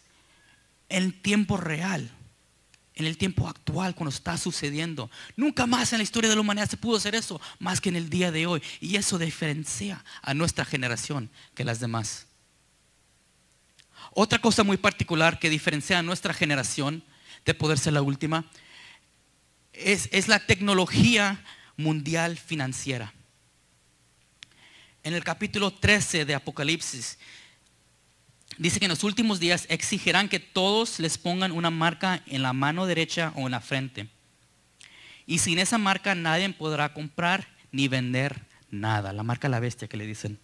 en 0.89 1.13
tiempo 1.13 1.57
real, 1.57 2.11
en 2.95 3.07
el 3.07 3.17
tiempo 3.17 3.49
actual, 3.49 3.95
cuando 3.95 4.15
está 4.15 4.37
sucediendo. 4.37 5.11
Nunca 5.37 5.67
más 5.67 5.93
en 5.93 5.99
la 5.99 6.03
historia 6.03 6.29
de 6.29 6.37
la 6.37 6.43
humanidad 6.43 6.69
se 6.69 6.77
pudo 6.77 6.97
hacer 6.97 7.15
eso, 7.15 7.41
más 7.59 7.81
que 7.81 7.89
en 7.89 7.97
el 7.97 8.11
día 8.11 8.31
de 8.31 8.47
hoy. 8.47 8.63
Y 8.81 8.97
eso 8.97 9.19
diferencia 9.19 10.05
a 10.23 10.35
nuestra 10.35 10.65
generación 10.65 11.31
que 11.55 11.65
las 11.65 11.81
demás. 11.81 12.27
Otra 14.13 14.41
cosa 14.41 14.65
muy 14.65 14.77
particular 14.77 15.39
que 15.39 15.51
diferencia 15.51 15.99
a 15.99 16.03
nuestra 16.03 16.35
generación 16.35 17.03
de 17.45 17.55
poder 17.55 17.79
ser 17.79 17.93
la 17.93 18.03
última 18.03 18.45
es, 19.73 20.09
es 20.13 20.29
la 20.29 20.45
tecnología 20.45 21.43
mundial 21.77 22.37
financiera. 22.37 23.13
En 25.03 25.15
el 25.15 25.25
capítulo 25.25 25.73
13 25.73 26.25
de 26.25 26.35
Apocalipsis 26.35 27.19
dice 28.59 28.79
que 28.79 28.87
en 28.87 28.91
los 28.91 29.05
últimos 29.05 29.41
días 29.41 29.67
exigirán 29.69 30.29
que 30.29 30.41
todos 30.41 30.99
les 30.99 31.19
pongan 31.19 31.53
una 31.53 31.71
marca 31.71 32.23
en 32.27 32.43
la 32.43 32.53
mano 32.53 32.87
derecha 32.87 33.33
o 33.37 33.47
en 33.47 33.53
la 33.53 33.61
frente. 33.61 34.09
Y 35.27 35.39
sin 35.39 35.59
esa 35.59 35.79
marca 35.79 36.15
nadie 36.15 36.49
podrá 36.51 36.93
comprar 36.93 37.49
ni 37.71 37.87
vender 37.87 38.47
nada. 38.71 39.13
La 39.13 39.23
marca 39.23 39.49
la 39.49 39.61
bestia 39.61 39.89
que 39.89 39.97
le 39.97 40.07
dicen. 40.07 40.39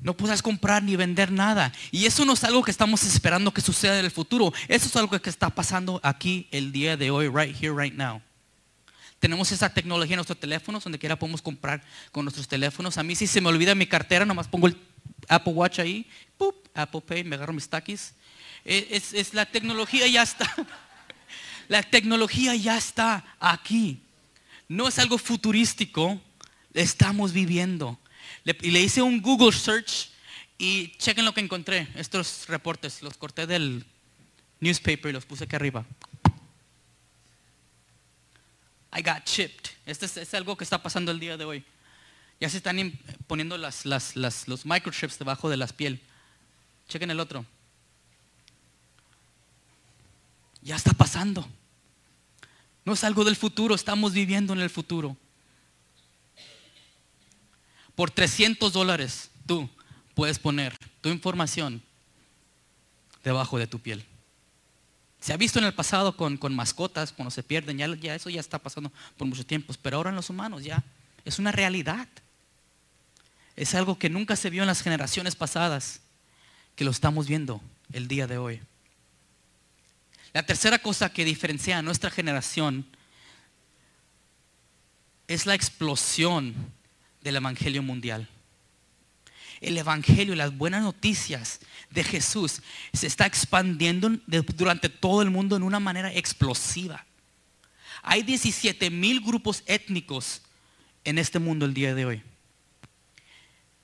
No 0.00 0.16
podrás 0.16 0.42
comprar 0.42 0.82
ni 0.82 0.96
vender 0.96 1.30
nada. 1.30 1.72
Y 1.90 2.06
eso 2.06 2.24
no 2.24 2.32
es 2.32 2.42
algo 2.42 2.62
que 2.62 2.70
estamos 2.70 3.04
esperando 3.04 3.52
que 3.52 3.60
suceda 3.60 3.98
en 3.98 4.04
el 4.04 4.10
futuro. 4.10 4.52
Eso 4.66 4.86
es 4.86 4.96
algo 4.96 5.20
que 5.20 5.30
está 5.30 5.50
pasando 5.50 6.00
aquí 6.02 6.48
el 6.50 6.72
día 6.72 6.96
de 6.96 7.10
hoy, 7.10 7.28
right 7.28 7.54
here, 7.54 7.72
right 7.72 7.94
now. 7.94 8.20
Tenemos 9.22 9.52
esa 9.52 9.72
tecnología 9.72 10.14
en 10.14 10.16
nuestros 10.16 10.40
teléfonos, 10.40 10.82
donde 10.82 10.98
quiera 10.98 11.16
podemos 11.16 11.40
comprar 11.40 11.80
con 12.10 12.24
nuestros 12.24 12.48
teléfonos. 12.48 12.98
A 12.98 13.04
mí 13.04 13.14
si 13.14 13.28
se 13.28 13.40
me 13.40 13.50
olvida 13.50 13.72
mi 13.76 13.86
cartera, 13.86 14.26
nomás 14.26 14.48
pongo 14.48 14.66
el 14.66 14.76
Apple 15.28 15.52
Watch 15.52 15.78
ahí, 15.78 16.10
Apple 16.74 17.00
Pay, 17.02 17.22
me 17.22 17.36
agarro 17.36 17.52
mis 17.52 17.68
taquis. 17.68 18.14
Es, 18.64 19.14
es, 19.14 19.32
la 19.32 19.46
tecnología 19.46 20.08
ya 20.08 20.24
está. 20.24 20.52
La 21.68 21.84
tecnología 21.84 22.56
ya 22.56 22.76
está 22.76 23.24
aquí. 23.38 24.02
No 24.66 24.88
es 24.88 24.98
algo 24.98 25.18
futurístico, 25.18 26.20
estamos 26.74 27.32
viviendo. 27.32 28.00
y 28.44 28.72
le 28.72 28.80
hice 28.80 29.02
un 29.02 29.22
Google 29.22 29.52
search 29.52 30.10
y 30.58 30.96
chequen 30.98 31.24
lo 31.24 31.32
que 31.32 31.40
encontré. 31.40 31.86
Estos 31.94 32.48
reportes 32.48 33.02
los 33.02 33.16
corté 33.16 33.46
del 33.46 33.86
newspaper 34.58 35.10
y 35.10 35.12
los 35.12 35.24
puse 35.24 35.44
aquí 35.44 35.54
arriba. 35.54 35.86
I 38.92 39.02
got 39.02 39.24
chipped. 39.24 39.70
Este 39.86 40.06
es, 40.06 40.16
es 40.16 40.34
algo 40.34 40.56
que 40.56 40.64
está 40.64 40.82
pasando 40.82 41.10
el 41.10 41.18
día 41.18 41.36
de 41.36 41.44
hoy. 41.44 41.64
Ya 42.42 42.48
se 42.48 42.56
están 42.56 42.92
poniendo 43.28 43.56
las, 43.56 43.86
los 44.16 44.66
microchips 44.66 45.18
debajo 45.18 45.48
de 45.48 45.56
la 45.56 45.68
piel. 45.68 46.00
Chequen 46.88 47.10
el 47.10 47.20
otro. 47.20 47.46
Ya 50.60 50.74
está 50.74 50.92
pasando. 50.92 51.48
No 52.84 52.94
es 52.94 53.04
algo 53.04 53.24
del 53.24 53.36
futuro, 53.36 53.76
estamos 53.76 54.12
viviendo 54.12 54.52
en 54.52 54.60
el 54.60 54.70
futuro. 54.70 55.16
Por 57.94 58.10
300 58.10 58.72
dólares 58.72 59.30
tú 59.46 59.70
puedes 60.14 60.40
poner 60.40 60.76
tu 61.00 61.10
información 61.10 61.80
debajo 63.22 63.56
de 63.56 63.68
tu 63.68 63.78
piel. 63.78 64.04
Se 65.22 65.32
ha 65.32 65.36
visto 65.36 65.60
en 65.60 65.64
el 65.64 65.72
pasado 65.72 66.16
con, 66.16 66.36
mascotas, 66.52 67.12
cuando 67.12 67.30
se 67.30 67.44
pierden, 67.44 67.78
ya, 67.78 67.86
ya 67.94 68.16
eso 68.16 68.28
ya 68.28 68.40
está 68.40 68.58
pasando 68.58 68.90
por 69.16 69.28
mucho 69.28 69.46
tiempo, 69.46 69.72
pero 69.80 69.96
ahora 69.96 70.10
en 70.10 70.16
los 70.16 70.28
humanos 70.30 70.64
ya 70.64 70.82
es 71.24 71.38
una 71.38 71.52
realidad. 71.52 72.08
Es 73.54 73.76
algo 73.76 73.96
que 74.00 74.10
nunca 74.10 74.34
se 74.34 74.50
vio 74.50 74.64
en 74.64 74.66
las 74.66 74.82
generaciones 74.82 75.36
pasadas, 75.36 76.00
que 76.74 76.82
lo 76.82 76.90
estamos 76.90 77.28
viendo 77.28 77.60
el 77.92 78.08
día 78.08 78.26
de 78.26 78.36
hoy. 78.36 78.60
La 80.32 80.44
tercera 80.44 80.80
cosa 80.80 81.12
que 81.12 81.24
diferencia 81.24 81.78
a 81.78 81.82
nuestra 81.82 82.10
generación 82.10 82.84
es 85.28 85.46
la 85.46 85.54
explosión 85.54 86.52
del 87.20 87.36
Evangelio 87.36 87.84
mundial. 87.84 88.28
El 89.62 89.78
Evangelio, 89.78 90.34
las 90.34 90.58
buenas 90.58 90.82
noticias 90.82 91.60
de 91.88 92.02
Jesús 92.02 92.62
se 92.92 93.06
está 93.06 93.26
expandiendo 93.26 94.10
durante 94.56 94.88
todo 94.88 95.22
el 95.22 95.30
mundo 95.30 95.54
en 95.54 95.62
una 95.62 95.78
manera 95.78 96.12
explosiva. 96.12 97.06
Hay 98.02 98.24
17 98.24 98.90
mil 98.90 99.20
grupos 99.20 99.62
étnicos 99.66 100.42
en 101.04 101.16
este 101.16 101.38
mundo 101.38 101.64
el 101.64 101.74
día 101.74 101.94
de 101.94 102.04
hoy. 102.04 102.22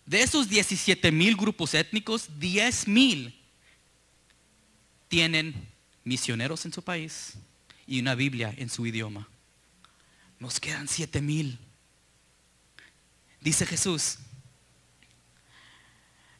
De 0.05 0.21
esos 0.21 0.49
17 0.49 1.13
mil 1.13 1.37
grupos 1.37 1.75
étnicos, 1.75 2.29
10 2.41 2.89
mil 2.89 3.41
tienen 5.07 5.55
misioneros 6.03 6.65
en 6.65 6.73
su 6.73 6.83
país 6.83 7.35
y 7.87 8.01
una 8.01 8.17
Biblia 8.17 8.53
en 8.57 8.69
su 8.69 8.85
idioma. 8.85 9.29
Nos 10.41 10.59
quedan 10.59 10.89
7 10.89 11.21
mil. 11.21 11.57
Dice 13.41 13.65
Jesús, 13.65 14.19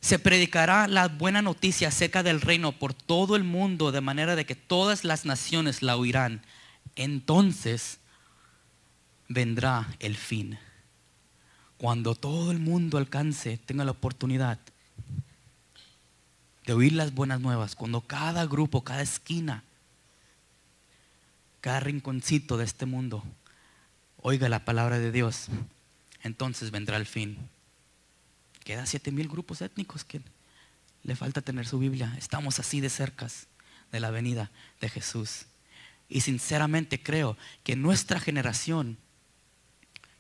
se 0.09 0.19
predicará 0.19 0.89
la 0.89 1.09
buena 1.09 1.43
noticia 1.43 1.89
acerca 1.89 2.23
del 2.23 2.41
reino 2.41 2.73
por 2.73 2.95
todo 2.95 3.37
el 3.37 3.45
mundo 3.45 3.93
de 3.93 4.01
manera 4.01 4.37
de 4.37 4.47
que 4.47 4.55
todas 4.55 5.05
las 5.05 5.27
naciones 5.27 5.83
la 5.83 5.99
oirán. 5.99 6.41
Entonces 6.97 7.99
vendrá 9.29 9.95
el 9.99 10.17
fin. 10.17 10.59
Cuando 11.77 12.15
todo 12.15 12.53
el 12.53 12.59
mundo 12.59 12.97
alcance, 12.97 13.59
tenga 13.59 13.85
la 13.85 13.91
oportunidad 13.91 14.59
de 16.65 16.73
oír 16.73 16.95
las 16.95 17.13
buenas 17.13 17.43
nuevas, 17.43 17.77
cuando 17.77 18.01
cada 18.01 18.47
grupo, 18.47 18.85
cada 18.85 19.03
esquina, 19.03 19.63
cada 21.61 21.81
rinconcito 21.81 22.57
de 22.57 22.65
este 22.65 22.87
mundo 22.87 23.23
oiga 24.17 24.49
la 24.49 24.65
palabra 24.65 24.99
de 24.99 25.13
Dios, 25.13 25.49
entonces 26.23 26.71
vendrá 26.71 26.97
el 26.97 27.05
fin. 27.05 27.51
Queda 28.69 28.85
siete 28.85 29.11
mil 29.13 29.29
grupos 29.29 29.63
étnicos 29.63 30.05
que 30.05 30.21
le 31.03 31.17
falta 31.17 31.41
tener 31.41 31.67
su 31.67 31.79
Biblia. 31.79 32.15
Estamos 32.19 32.59
así 32.59 32.83
de 32.83 32.91
cercas 32.91 33.47
de 33.91 33.99
la 33.99 34.11
venida 34.11 34.51
de 34.83 34.91
Jesús. 34.91 35.47
Y 36.07 36.21
sinceramente 36.21 37.03
creo 37.03 37.39
que 37.65 37.77
nuestra 37.77 38.21
generación 38.21 38.99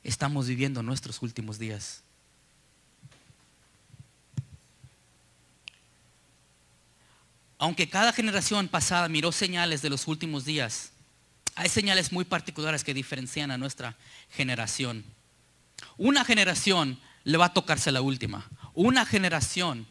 estamos 0.02 0.46
viviendo 0.46 0.82
nuestros 0.82 1.20
últimos 1.20 1.58
días. 1.58 2.02
Aunque 7.58 7.90
cada 7.90 8.14
generación 8.14 8.68
pasada 8.68 9.10
miró 9.10 9.30
señales 9.30 9.82
de 9.82 9.90
los 9.90 10.08
últimos 10.08 10.46
días, 10.46 10.92
hay 11.54 11.68
señales 11.68 12.12
muy 12.12 12.24
particulares 12.24 12.82
que 12.82 12.94
diferencian 12.94 13.50
a 13.50 13.58
nuestra 13.58 13.98
generación. 14.30 15.04
Una 15.98 16.24
generación 16.24 16.98
le 17.28 17.36
va 17.36 17.44
a 17.44 17.52
tocarse 17.52 17.92
la 17.92 18.00
última. 18.00 18.48
Una 18.72 19.04
generación 19.04 19.86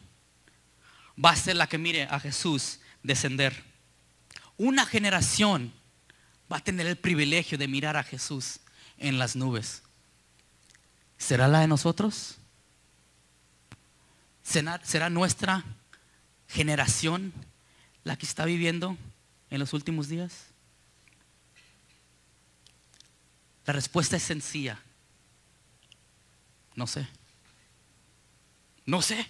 va 1.24 1.30
a 1.30 1.36
ser 1.36 1.54
la 1.54 1.68
que 1.68 1.78
mire 1.78 2.02
a 2.10 2.18
Jesús 2.18 2.80
descender. 3.04 3.62
Una 4.56 4.84
generación 4.84 5.72
va 6.52 6.56
a 6.56 6.64
tener 6.64 6.88
el 6.88 6.96
privilegio 6.96 7.56
de 7.56 7.68
mirar 7.68 7.96
a 7.96 8.02
Jesús 8.02 8.58
en 8.96 9.20
las 9.20 9.36
nubes. 9.36 9.84
¿Será 11.16 11.46
la 11.46 11.60
de 11.60 11.68
nosotros? 11.68 12.38
¿Será, 14.42 15.08
nuestra 15.08 15.64
generación 16.48 17.32
la 18.02 18.16
que 18.16 18.26
está 18.26 18.46
viviendo 18.46 18.96
en 19.50 19.60
los 19.60 19.72
últimos 19.74 20.08
días? 20.08 20.46
La 23.64 23.74
respuesta 23.74 24.16
es 24.16 24.24
sencilla. 24.24 24.82
No 26.74 26.88
sé. 26.88 27.06
No 28.88 29.02
sé. 29.02 29.26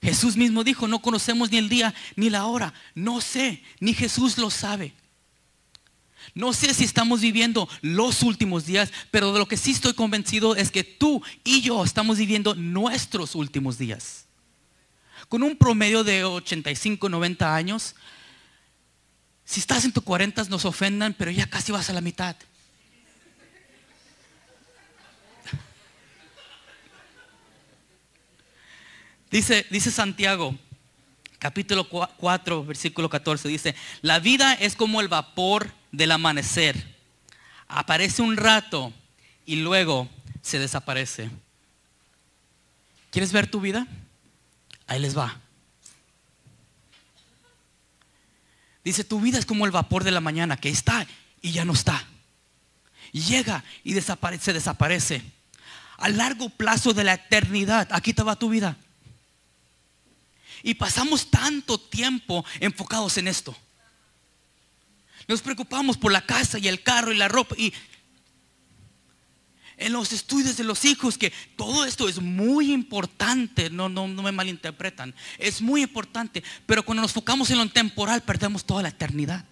Jesús 0.00 0.36
mismo 0.36 0.62
dijo, 0.62 0.86
no 0.86 1.02
conocemos 1.02 1.50
ni 1.50 1.58
el 1.58 1.68
día 1.68 1.92
ni 2.14 2.30
la 2.30 2.46
hora. 2.46 2.72
No 2.94 3.20
sé, 3.20 3.64
ni 3.80 3.92
Jesús 3.92 4.38
lo 4.38 4.50
sabe. 4.50 4.94
No 6.32 6.52
sé 6.52 6.72
si 6.72 6.84
estamos 6.84 7.22
viviendo 7.22 7.68
los 7.82 8.22
últimos 8.22 8.64
días, 8.64 8.92
pero 9.10 9.32
de 9.32 9.40
lo 9.40 9.48
que 9.48 9.56
sí 9.56 9.72
estoy 9.72 9.94
convencido 9.94 10.54
es 10.54 10.70
que 10.70 10.84
tú 10.84 11.24
y 11.42 11.60
yo 11.60 11.82
estamos 11.82 12.18
viviendo 12.18 12.54
nuestros 12.54 13.34
últimos 13.34 13.78
días. 13.78 14.26
Con 15.28 15.42
un 15.42 15.56
promedio 15.56 16.04
de 16.04 16.22
85, 16.22 17.08
90 17.08 17.52
años, 17.52 17.96
si 19.44 19.58
estás 19.58 19.84
en 19.84 19.92
tus 19.92 20.04
40 20.04 20.44
nos 20.44 20.64
ofendan, 20.66 21.16
pero 21.18 21.32
ya 21.32 21.50
casi 21.50 21.72
vas 21.72 21.90
a 21.90 21.92
la 21.92 22.00
mitad. 22.00 22.36
Dice, 29.30 29.66
dice 29.70 29.90
Santiago, 29.90 30.56
capítulo 31.38 31.88
4, 31.88 32.64
versículo 32.64 33.10
14, 33.10 33.48
dice, 33.48 33.74
la 34.02 34.18
vida 34.18 34.54
es 34.54 34.76
como 34.76 35.00
el 35.00 35.08
vapor 35.08 35.72
del 35.92 36.12
amanecer. 36.12 36.96
Aparece 37.68 38.22
un 38.22 38.36
rato 38.36 38.92
y 39.44 39.56
luego 39.56 40.08
se 40.42 40.58
desaparece. 40.58 41.30
¿Quieres 43.10 43.32
ver 43.32 43.50
tu 43.50 43.60
vida? 43.60 43.86
Ahí 44.86 45.00
les 45.00 45.16
va. 45.16 45.40
Dice, 48.84 49.02
tu 49.02 49.20
vida 49.20 49.38
es 49.38 49.46
como 49.46 49.66
el 49.66 49.72
vapor 49.72 50.04
de 50.04 50.12
la 50.12 50.20
mañana 50.20 50.56
que 50.56 50.68
está 50.68 51.06
y 51.42 51.50
ya 51.50 51.64
no 51.64 51.72
está. 51.72 52.06
llega 53.10 53.64
y 53.82 53.94
desaparece, 53.94 54.52
desaparece. 54.52 55.22
A 55.96 56.08
largo 56.08 56.50
plazo 56.50 56.92
de 56.92 57.02
la 57.02 57.14
eternidad, 57.14 57.88
aquí 57.90 58.12
te 58.12 58.22
va 58.22 58.36
tu 58.36 58.50
vida. 58.50 58.76
Y 60.66 60.74
pasamos 60.74 61.30
tanto 61.30 61.78
tiempo 61.78 62.44
enfocados 62.58 63.16
en 63.18 63.28
esto. 63.28 63.56
Nos 65.28 65.40
preocupamos 65.40 65.96
por 65.96 66.10
la 66.10 66.26
casa 66.26 66.58
y 66.58 66.66
el 66.66 66.82
carro 66.82 67.12
y 67.12 67.16
la 67.16 67.28
ropa 67.28 67.54
y 67.56 67.72
en 69.76 69.92
los 69.92 70.12
estudios 70.12 70.56
de 70.56 70.64
los 70.64 70.84
hijos 70.84 71.18
que 71.18 71.32
todo 71.54 71.84
esto 71.84 72.08
es 72.08 72.20
muy 72.20 72.72
importante, 72.72 73.70
no, 73.70 73.88
no, 73.88 74.08
no 74.08 74.22
me 74.24 74.32
malinterpretan, 74.32 75.14
es 75.38 75.62
muy 75.62 75.82
importante, 75.82 76.42
pero 76.66 76.84
cuando 76.84 77.02
nos 77.02 77.12
enfocamos 77.12 77.48
en 77.50 77.58
lo 77.58 77.68
temporal 77.70 78.24
perdemos 78.24 78.64
toda 78.64 78.82
la 78.82 78.88
eternidad. 78.88 79.44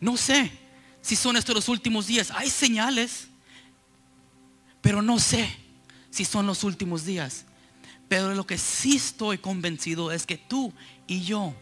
No 0.00 0.18
sé 0.18 0.52
si 1.00 1.16
son 1.16 1.38
estos 1.38 1.54
los 1.54 1.70
últimos 1.70 2.08
días, 2.08 2.30
hay 2.32 2.50
señales, 2.50 3.28
pero 4.82 5.00
no 5.00 5.18
sé 5.18 5.48
si 6.10 6.26
son 6.26 6.46
los 6.46 6.62
últimos 6.62 7.06
días. 7.06 7.46
Pero 8.08 8.34
lo 8.34 8.46
que 8.46 8.56
sí 8.56 8.96
estoy 8.96 9.38
convencido 9.38 10.10
es 10.10 10.26
que 10.26 10.38
tú 10.38 10.72
y 11.06 11.22
yo 11.22 11.54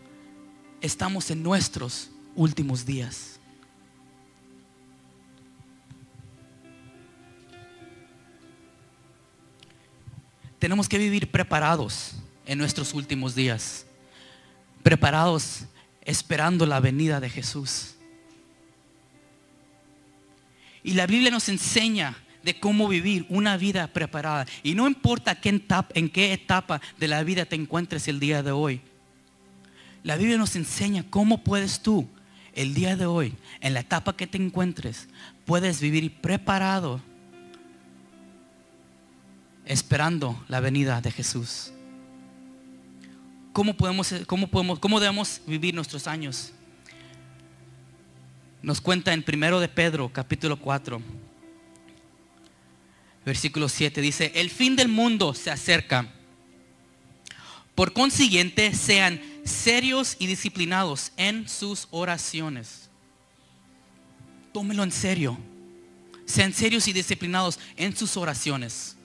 estamos 0.80 1.30
en 1.30 1.42
nuestros 1.42 2.10
últimos 2.36 2.86
días. 2.86 3.40
Tenemos 10.58 10.88
que 10.88 10.98
vivir 10.98 11.30
preparados 11.30 12.14
en 12.46 12.58
nuestros 12.58 12.94
últimos 12.94 13.34
días. 13.34 13.86
Preparados 14.82 15.64
esperando 16.02 16.64
la 16.64 16.80
venida 16.80 17.20
de 17.20 17.28
Jesús. 17.28 17.96
Y 20.82 20.94
la 20.94 21.06
Biblia 21.06 21.32
nos 21.32 21.48
enseña 21.48 22.16
de 22.46 22.60
cómo 22.60 22.86
vivir 22.86 23.26
una 23.28 23.56
vida 23.56 23.88
preparada. 23.88 24.46
Y 24.62 24.76
no 24.76 24.86
importa 24.86 25.34
qué 25.34 25.48
etapa, 25.48 25.92
en 25.94 26.08
qué 26.08 26.32
etapa 26.32 26.80
de 26.96 27.08
la 27.08 27.24
vida 27.24 27.44
te 27.44 27.56
encuentres 27.56 28.06
el 28.06 28.20
día 28.20 28.44
de 28.44 28.52
hoy. 28.52 28.80
La 30.04 30.16
Biblia 30.16 30.38
nos 30.38 30.54
enseña 30.54 31.04
cómo 31.10 31.42
puedes 31.42 31.82
tú, 31.82 32.08
el 32.54 32.72
día 32.72 32.96
de 32.96 33.04
hoy, 33.04 33.34
en 33.60 33.74
la 33.74 33.80
etapa 33.80 34.16
que 34.16 34.28
te 34.28 34.38
encuentres, 34.38 35.08
puedes 35.44 35.80
vivir 35.80 36.20
preparado, 36.20 37.00
esperando 39.64 40.44
la 40.46 40.60
venida 40.60 41.00
de 41.00 41.10
Jesús. 41.10 41.72
¿Cómo 43.52 43.76
podemos, 43.76 44.14
cómo 44.28 44.46
podemos, 44.46 44.78
cómo 44.78 45.00
debemos 45.00 45.40
vivir 45.48 45.74
nuestros 45.74 46.06
años? 46.06 46.52
Nos 48.62 48.80
cuenta 48.80 49.12
en 49.12 49.24
primero 49.24 49.58
de 49.58 49.68
Pedro, 49.68 50.12
capítulo 50.12 50.56
4 50.60 51.25
versículo 53.26 53.68
7 53.68 54.00
dice, 54.00 54.30
el 54.36 54.50
fin 54.50 54.76
del 54.76 54.88
mundo 54.88 55.34
se 55.34 55.50
acerca. 55.50 56.12
Por 57.74 57.92
consiguiente, 57.92 58.72
sean 58.72 59.20
serios 59.44 60.16
y 60.20 60.28
disciplinados 60.28 61.12
en 61.16 61.48
sus 61.48 61.88
oraciones. 61.90 62.88
Tómelo 64.52 64.84
en 64.84 64.92
serio. 64.92 65.36
Sean 66.24 66.52
serios 66.52 66.86
y 66.86 66.92
disciplinados 66.92 67.58
en 67.76 67.94
sus 67.96 68.16
oraciones. 68.16 68.96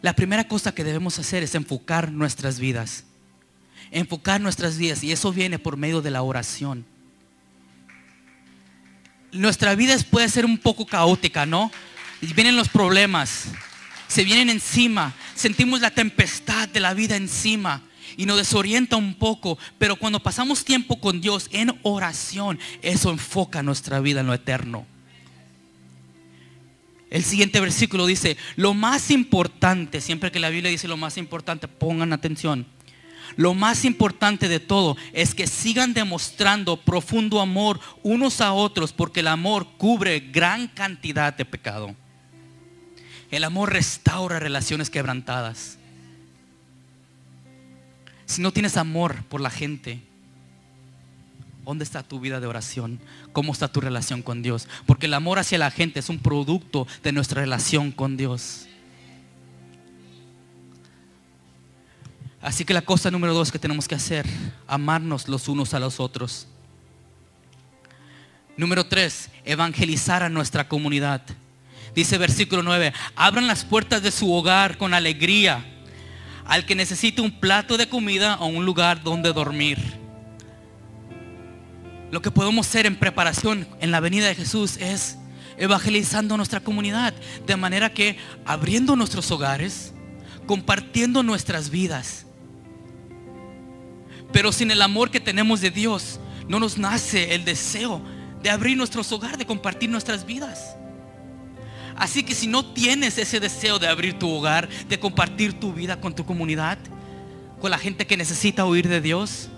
La 0.00 0.14
primera 0.14 0.46
cosa 0.46 0.72
que 0.72 0.84
debemos 0.84 1.18
hacer 1.18 1.42
es 1.42 1.54
enfocar 1.56 2.10
nuestras 2.12 2.60
vidas. 2.60 3.04
Enfocar 3.90 4.40
nuestras 4.40 4.78
vidas. 4.78 5.02
Y 5.02 5.10
eso 5.10 5.32
viene 5.32 5.58
por 5.58 5.76
medio 5.76 6.00
de 6.00 6.12
la 6.12 6.22
oración 6.22 6.86
nuestra 9.32 9.74
vida 9.74 9.96
puede 10.10 10.28
ser 10.28 10.44
un 10.44 10.58
poco 10.58 10.86
caótica, 10.86 11.46
¿no? 11.46 11.70
Vienen 12.20 12.56
los 12.56 12.68
problemas, 12.68 13.46
se 14.08 14.24
vienen 14.24 14.50
encima, 14.50 15.14
sentimos 15.34 15.80
la 15.80 15.90
tempestad 15.90 16.68
de 16.68 16.80
la 16.80 16.94
vida 16.94 17.16
encima 17.16 17.82
y 18.16 18.26
nos 18.26 18.36
desorienta 18.36 18.96
un 18.96 19.14
poco, 19.14 19.58
pero 19.78 19.96
cuando 19.96 20.20
pasamos 20.22 20.64
tiempo 20.64 21.00
con 21.00 21.20
Dios 21.20 21.48
en 21.52 21.78
oración, 21.82 22.58
eso 22.82 23.10
enfoca 23.10 23.62
nuestra 23.62 24.00
vida 24.00 24.20
en 24.20 24.26
lo 24.26 24.34
eterno. 24.34 24.86
El 27.08 27.24
siguiente 27.24 27.60
versículo 27.60 28.06
dice, 28.06 28.36
lo 28.56 28.72
más 28.74 29.10
importante, 29.10 30.00
siempre 30.00 30.30
que 30.30 30.38
la 30.38 30.48
Biblia 30.48 30.70
dice 30.70 30.86
lo 30.86 30.96
más 30.96 31.16
importante, 31.16 31.66
pongan 31.66 32.12
atención 32.12 32.66
lo 33.36 33.54
más 33.54 33.84
importante 33.84 34.48
de 34.48 34.60
todo 34.60 34.96
es 35.12 35.34
que 35.34 35.46
sigan 35.46 35.94
demostrando 35.94 36.76
profundo 36.76 37.40
amor 37.40 37.80
unos 38.02 38.40
a 38.40 38.52
otros 38.52 38.92
porque 38.92 39.20
el 39.20 39.28
amor 39.28 39.66
cubre 39.78 40.20
gran 40.20 40.68
cantidad 40.68 41.34
de 41.34 41.44
pecado. 41.44 41.94
El 43.30 43.44
amor 43.44 43.72
restaura 43.72 44.38
relaciones 44.38 44.90
quebrantadas. 44.90 45.78
Si 48.26 48.42
no 48.42 48.52
tienes 48.52 48.76
amor 48.76 49.24
por 49.24 49.40
la 49.40 49.50
gente, 49.50 50.02
¿Dónde 51.64 51.84
está 51.84 52.02
tu 52.02 52.18
vida 52.18 52.40
de 52.40 52.48
oración? 52.48 52.98
¿Cómo 53.32 53.52
está 53.52 53.68
tu 53.68 53.80
relación 53.80 54.22
con 54.22 54.42
Dios? 54.42 54.66
Porque 54.86 55.06
el 55.06 55.14
amor 55.14 55.38
hacia 55.38 55.56
la 55.56 55.70
gente 55.70 56.00
es 56.00 56.08
un 56.08 56.18
producto 56.18 56.88
de 57.04 57.12
nuestra 57.12 57.42
relación 57.42 57.92
con 57.92 58.16
Dios. 58.16 58.66
Así 62.40 62.64
que 62.64 62.74
la 62.74 62.82
cosa 62.82 63.10
número 63.10 63.34
dos 63.34 63.52
que 63.52 63.58
tenemos 63.58 63.86
que 63.86 63.94
hacer, 63.94 64.26
amarnos 64.66 65.28
los 65.28 65.48
unos 65.48 65.74
a 65.74 65.80
los 65.80 66.00
otros. 66.00 66.46
Número 68.56 68.86
tres, 68.86 69.30
evangelizar 69.44 70.22
a 70.22 70.28
nuestra 70.28 70.68
comunidad. 70.68 71.22
Dice 71.94 72.18
versículo 72.18 72.62
9, 72.62 72.92
abran 73.16 73.46
las 73.46 73.64
puertas 73.64 74.02
de 74.02 74.10
su 74.10 74.32
hogar 74.32 74.78
con 74.78 74.94
alegría 74.94 75.64
al 76.44 76.66
que 76.66 76.74
necesite 76.74 77.20
un 77.20 77.40
plato 77.40 77.76
de 77.76 77.88
comida 77.88 78.36
o 78.36 78.46
un 78.46 78.64
lugar 78.64 79.02
donde 79.02 79.32
dormir. 79.32 79.78
Lo 82.10 82.22
que 82.22 82.30
podemos 82.30 82.66
hacer 82.66 82.86
en 82.86 82.96
preparación 82.96 83.68
en 83.80 83.90
la 83.90 84.00
venida 84.00 84.26
de 84.26 84.34
Jesús 84.34 84.76
es 84.78 85.16
evangelizando 85.58 86.36
nuestra 86.36 86.60
comunidad, 86.60 87.14
de 87.46 87.56
manera 87.56 87.92
que 87.92 88.18
abriendo 88.44 88.96
nuestros 88.96 89.30
hogares, 89.30 89.92
compartiendo 90.46 91.22
nuestras 91.22 91.70
vidas. 91.70 92.26
Pero 94.32 94.52
sin 94.52 94.70
el 94.70 94.82
amor 94.82 95.10
que 95.10 95.20
tenemos 95.20 95.60
de 95.60 95.70
Dios, 95.70 96.20
no 96.48 96.60
nos 96.60 96.78
nace 96.78 97.34
el 97.34 97.44
deseo 97.44 98.00
de 98.42 98.50
abrir 98.50 98.76
nuestros 98.76 99.10
hogares, 99.12 99.38
de 99.38 99.46
compartir 99.46 99.90
nuestras 99.90 100.24
vidas. 100.24 100.76
Así 101.96 102.22
que 102.22 102.34
si 102.34 102.46
no 102.46 102.64
tienes 102.64 103.18
ese 103.18 103.40
deseo 103.40 103.78
de 103.78 103.88
abrir 103.88 104.18
tu 104.18 104.30
hogar, 104.30 104.68
de 104.88 104.98
compartir 104.98 105.60
tu 105.60 105.72
vida 105.72 106.00
con 106.00 106.14
tu 106.14 106.24
comunidad, 106.24 106.78
con 107.60 107.70
la 107.70 107.78
gente 107.78 108.06
que 108.06 108.16
necesita 108.16 108.64
oír 108.64 108.88
de 108.88 109.00
Dios, 109.00 109.48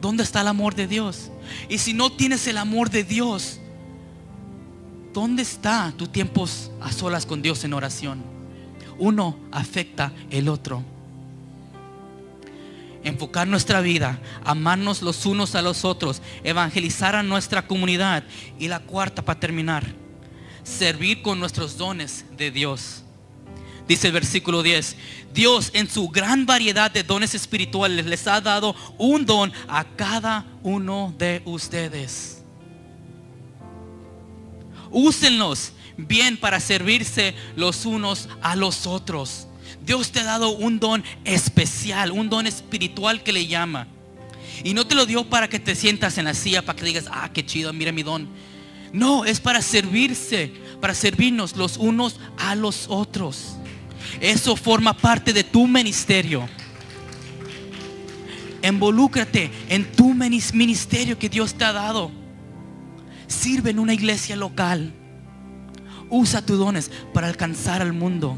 ¿dónde 0.00 0.22
está 0.22 0.42
el 0.42 0.48
amor 0.48 0.74
de 0.74 0.86
Dios? 0.86 1.32
Y 1.68 1.78
si 1.78 1.92
no 1.92 2.10
tienes 2.10 2.46
el 2.46 2.56
amor 2.58 2.90
de 2.90 3.02
Dios, 3.02 3.60
¿dónde 5.12 5.42
está 5.42 5.92
tu 5.96 6.06
tiempo 6.06 6.46
a 6.80 6.92
solas 6.92 7.26
con 7.26 7.42
Dios 7.42 7.64
en 7.64 7.74
oración? 7.74 8.22
Uno 8.98 9.36
afecta 9.50 10.12
el 10.30 10.48
otro. 10.48 10.84
Enfocar 13.04 13.46
nuestra 13.46 13.80
vida, 13.80 14.20
amarnos 14.44 15.02
los 15.02 15.24
unos 15.26 15.54
a 15.54 15.62
los 15.62 15.84
otros, 15.84 16.20
evangelizar 16.44 17.14
a 17.14 17.22
nuestra 17.22 17.66
comunidad. 17.66 18.24
Y 18.58 18.68
la 18.68 18.80
cuarta 18.80 19.24
para 19.24 19.40
terminar 19.40 19.84
servir 20.68 21.22
con 21.22 21.40
nuestros 21.40 21.76
dones 21.76 22.24
de 22.36 22.50
Dios. 22.50 23.02
Dice 23.86 24.08
el 24.08 24.12
versículo 24.12 24.62
10, 24.62 24.96
Dios 25.32 25.70
en 25.72 25.88
su 25.88 26.08
gran 26.10 26.44
variedad 26.44 26.90
de 26.90 27.02
dones 27.02 27.34
espirituales 27.34 28.04
les 28.04 28.26
ha 28.26 28.40
dado 28.40 28.76
un 28.98 29.24
don 29.24 29.50
a 29.66 29.84
cada 29.84 30.46
uno 30.62 31.14
de 31.16 31.40
ustedes. 31.46 32.44
Úsenlos 34.90 35.72
bien 35.96 36.36
para 36.36 36.60
servirse 36.60 37.34
los 37.56 37.86
unos 37.86 38.28
a 38.42 38.56
los 38.56 38.86
otros. 38.86 39.47
Dios 39.84 40.12
te 40.12 40.20
ha 40.20 40.24
dado 40.24 40.50
un 40.50 40.78
don 40.78 41.04
especial, 41.24 42.12
un 42.12 42.28
don 42.28 42.46
espiritual 42.46 43.22
que 43.22 43.32
le 43.32 43.46
llama. 43.46 43.86
Y 44.64 44.74
no 44.74 44.86
te 44.86 44.94
lo 44.94 45.06
dio 45.06 45.28
para 45.28 45.48
que 45.48 45.58
te 45.58 45.74
sientas 45.74 46.18
en 46.18 46.24
la 46.24 46.34
silla, 46.34 46.64
para 46.64 46.78
que 46.78 46.84
digas, 46.84 47.06
ah, 47.10 47.30
qué 47.32 47.44
chido, 47.44 47.72
mira 47.72 47.92
mi 47.92 48.02
don. 48.02 48.28
No, 48.92 49.24
es 49.24 49.40
para 49.40 49.62
servirse, 49.62 50.52
para 50.80 50.94
servirnos 50.94 51.56
los 51.56 51.76
unos 51.76 52.18
a 52.38 52.54
los 52.54 52.86
otros. 52.88 53.56
Eso 54.20 54.56
forma 54.56 54.94
parte 54.94 55.32
de 55.32 55.44
tu 55.44 55.66
ministerio. 55.66 56.48
Involúcrate 58.62 59.50
en 59.68 59.92
tu 59.92 60.14
ministerio 60.14 61.18
que 61.18 61.28
Dios 61.28 61.54
te 61.54 61.64
ha 61.64 61.72
dado. 61.72 62.10
Sirve 63.26 63.70
en 63.70 63.78
una 63.78 63.94
iglesia 63.94 64.34
local. 64.36 64.92
Usa 66.10 66.44
tus 66.44 66.58
dones 66.58 66.90
para 67.12 67.28
alcanzar 67.28 67.82
al 67.82 67.92
mundo. 67.92 68.36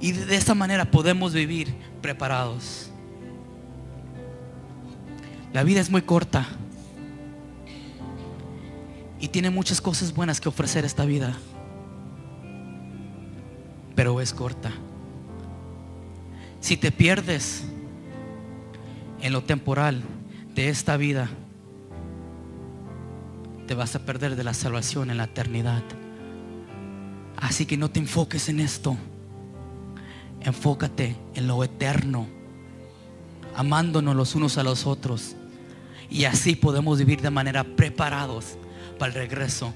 Y 0.00 0.12
de 0.12 0.36
esa 0.36 0.54
manera 0.54 0.90
podemos 0.90 1.32
vivir 1.32 1.74
preparados. 2.00 2.90
La 5.52 5.64
vida 5.64 5.80
es 5.80 5.90
muy 5.90 6.02
corta 6.02 6.46
y 9.18 9.28
tiene 9.28 9.50
muchas 9.50 9.80
cosas 9.80 10.14
buenas 10.14 10.40
que 10.40 10.48
ofrecer 10.48 10.84
esta 10.84 11.04
vida. 11.04 11.34
Pero 13.94 14.20
es 14.20 14.32
corta. 14.32 14.70
Si 16.60 16.76
te 16.76 16.92
pierdes 16.92 17.64
en 19.20 19.32
lo 19.32 19.42
temporal 19.42 20.02
de 20.54 20.68
esta 20.68 20.96
vida, 20.96 21.28
te 23.66 23.74
vas 23.74 23.94
a 23.96 24.04
perder 24.04 24.36
de 24.36 24.44
la 24.44 24.54
salvación 24.54 25.10
en 25.10 25.16
la 25.16 25.24
eternidad. 25.24 25.82
Así 27.36 27.66
que 27.66 27.76
no 27.76 27.90
te 27.90 28.00
enfoques 28.00 28.48
en 28.48 28.60
esto. 28.60 28.96
Enfócate 30.40 31.16
en 31.34 31.46
lo 31.46 31.62
eterno, 31.64 32.28
amándonos 33.54 34.14
los 34.14 34.34
unos 34.34 34.58
a 34.58 34.62
los 34.62 34.86
otros. 34.86 35.36
Y 36.10 36.24
así 36.24 36.56
podemos 36.56 36.98
vivir 36.98 37.20
de 37.20 37.30
manera 37.30 37.64
preparados 37.64 38.56
para 38.98 39.12
el 39.12 39.18
regreso 39.18 39.74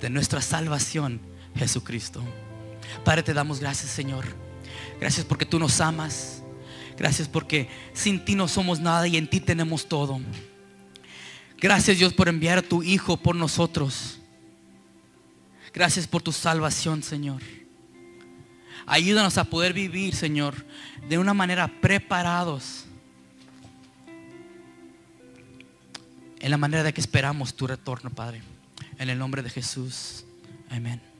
de 0.00 0.10
nuestra 0.10 0.40
salvación, 0.40 1.20
Jesucristo. 1.56 2.22
Padre, 3.04 3.22
te 3.22 3.34
damos 3.34 3.60
gracias, 3.60 3.90
Señor. 3.90 4.24
Gracias 5.00 5.26
porque 5.26 5.46
tú 5.46 5.58
nos 5.58 5.80
amas. 5.80 6.42
Gracias 6.96 7.28
porque 7.28 7.68
sin 7.92 8.24
ti 8.24 8.34
no 8.34 8.48
somos 8.48 8.80
nada 8.80 9.06
y 9.08 9.16
en 9.16 9.28
ti 9.28 9.40
tenemos 9.40 9.88
todo. 9.88 10.20
Gracias 11.58 11.98
Dios 11.98 12.12
por 12.12 12.28
enviar 12.28 12.58
a 12.58 12.62
tu 12.62 12.82
Hijo 12.82 13.16
por 13.16 13.34
nosotros. 13.34 14.20
Gracias 15.72 16.06
por 16.06 16.22
tu 16.22 16.30
salvación, 16.30 17.02
Señor. 17.02 17.42
Ayúdanos 18.86 19.38
a 19.38 19.44
poder 19.44 19.72
vivir, 19.72 20.14
Señor, 20.14 20.54
de 21.08 21.18
una 21.18 21.34
manera 21.34 21.68
preparados. 21.80 22.84
En 26.40 26.50
la 26.50 26.58
manera 26.58 26.82
de 26.82 26.92
que 26.92 27.00
esperamos 27.00 27.54
tu 27.54 27.66
retorno, 27.66 28.10
Padre. 28.10 28.42
En 28.98 29.08
el 29.08 29.18
nombre 29.18 29.42
de 29.42 29.50
Jesús. 29.50 30.24
Amén. 30.70 31.13